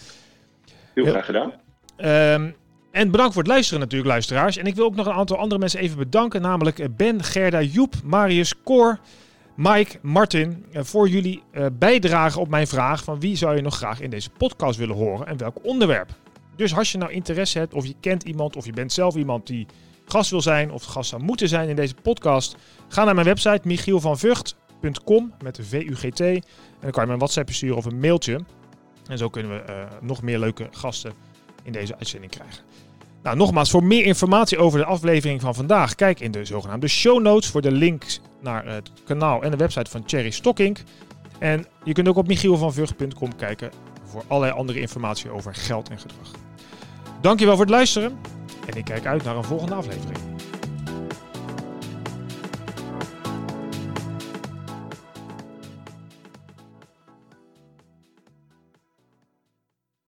Heel 0.94 1.06
graag 1.06 1.24
gedaan. 1.24 1.60
Um, 2.04 2.54
en 2.92 3.10
bedankt 3.10 3.32
voor 3.32 3.42
het 3.42 3.52
luisteren 3.52 3.80
natuurlijk, 3.80 4.10
luisteraars. 4.10 4.56
En 4.56 4.66
ik 4.66 4.74
wil 4.74 4.84
ook 4.84 4.94
nog 4.94 5.06
een 5.06 5.12
aantal 5.12 5.36
andere 5.36 5.60
mensen 5.60 5.80
even 5.80 5.96
bedanken. 5.96 6.42
Namelijk 6.42 6.96
Ben, 6.96 7.22
Gerda, 7.22 7.62
Joep, 7.62 7.94
Marius, 8.04 8.54
Cor, 8.64 8.98
Mike, 9.56 9.98
Martin. 10.02 10.64
Voor 10.72 11.08
jullie 11.08 11.42
uh, 11.52 11.66
bijdrage 11.72 12.40
op 12.40 12.48
mijn 12.48 12.66
vraag 12.66 13.04
van 13.04 13.20
wie 13.20 13.36
zou 13.36 13.56
je 13.56 13.62
nog 13.62 13.76
graag 13.76 14.00
in 14.00 14.10
deze 14.10 14.30
podcast 14.30 14.78
willen 14.78 14.96
horen 14.96 15.26
en 15.26 15.36
welk 15.36 15.56
onderwerp. 15.62 16.10
Dus 16.56 16.76
als 16.76 16.92
je 16.92 16.98
nou 16.98 17.12
interesse 17.12 17.58
hebt 17.58 17.74
of 17.74 17.86
je 17.86 17.94
kent 18.00 18.22
iemand 18.22 18.56
of 18.56 18.66
je 18.66 18.72
bent 18.72 18.92
zelf 18.92 19.14
iemand 19.14 19.46
die 19.46 19.66
gast 20.04 20.30
wil 20.30 20.42
zijn 20.42 20.70
of 20.72 20.84
gast 20.84 21.10
zou 21.10 21.22
moeten 21.22 21.48
zijn 21.48 21.68
in 21.68 21.76
deze 21.76 21.94
podcast. 22.02 22.56
Ga 22.88 23.04
naar 23.04 23.14
mijn 23.14 23.26
website 23.26 23.60
michielvanvugt.com 23.64 25.32
met 25.42 25.54
de 25.54 25.64
V-U-G-T. 25.64 26.20
En 26.20 26.42
dan 26.80 26.90
kan 26.90 27.02
je 27.02 27.06
me 27.06 27.12
een 27.12 27.18
WhatsApp 27.18 27.50
sturen 27.50 27.76
of 27.76 27.84
een 27.84 28.00
mailtje. 28.00 28.40
En 29.06 29.18
zo 29.18 29.28
kunnen 29.28 29.52
we 29.52 29.86
nog 30.00 30.22
meer 30.22 30.38
leuke 30.38 30.68
gasten 30.70 31.31
in 31.62 31.72
deze 31.72 31.96
uitzending 31.98 32.32
krijgen. 32.32 32.62
Nou, 33.22 33.36
nogmaals, 33.36 33.70
voor 33.70 33.84
meer 33.84 34.04
informatie 34.04 34.58
over 34.58 34.78
de 34.78 34.84
aflevering 34.84 35.40
van 35.40 35.54
vandaag, 35.54 35.94
kijk 35.94 36.20
in 36.20 36.30
de 36.30 36.44
zogenaamde 36.44 36.88
show 36.88 37.22
notes 37.22 37.50
voor 37.50 37.62
de 37.62 37.72
links 37.72 38.20
naar 38.40 38.66
het 38.66 38.90
kanaal 39.04 39.42
en 39.42 39.50
de 39.50 39.56
website 39.56 39.90
van 39.90 40.02
Cherry 40.06 40.30
Stockink. 40.30 40.82
En 41.38 41.66
je 41.84 41.92
kunt 41.92 42.08
ook 42.08 42.16
op 42.16 42.26
michielvanvug.com 42.26 43.36
kijken 43.36 43.70
voor 44.04 44.22
allerlei 44.26 44.58
andere 44.58 44.80
informatie 44.80 45.30
over 45.30 45.54
geld 45.54 45.88
en 45.88 45.98
gedrag. 45.98 46.30
Dankjewel 47.20 47.54
voor 47.56 47.64
het 47.64 47.74
luisteren 47.74 48.18
en 48.66 48.76
ik 48.76 48.84
kijk 48.84 49.06
uit 49.06 49.24
naar 49.24 49.36
een 49.36 49.44
volgende 49.44 49.74
aflevering. 49.74 50.31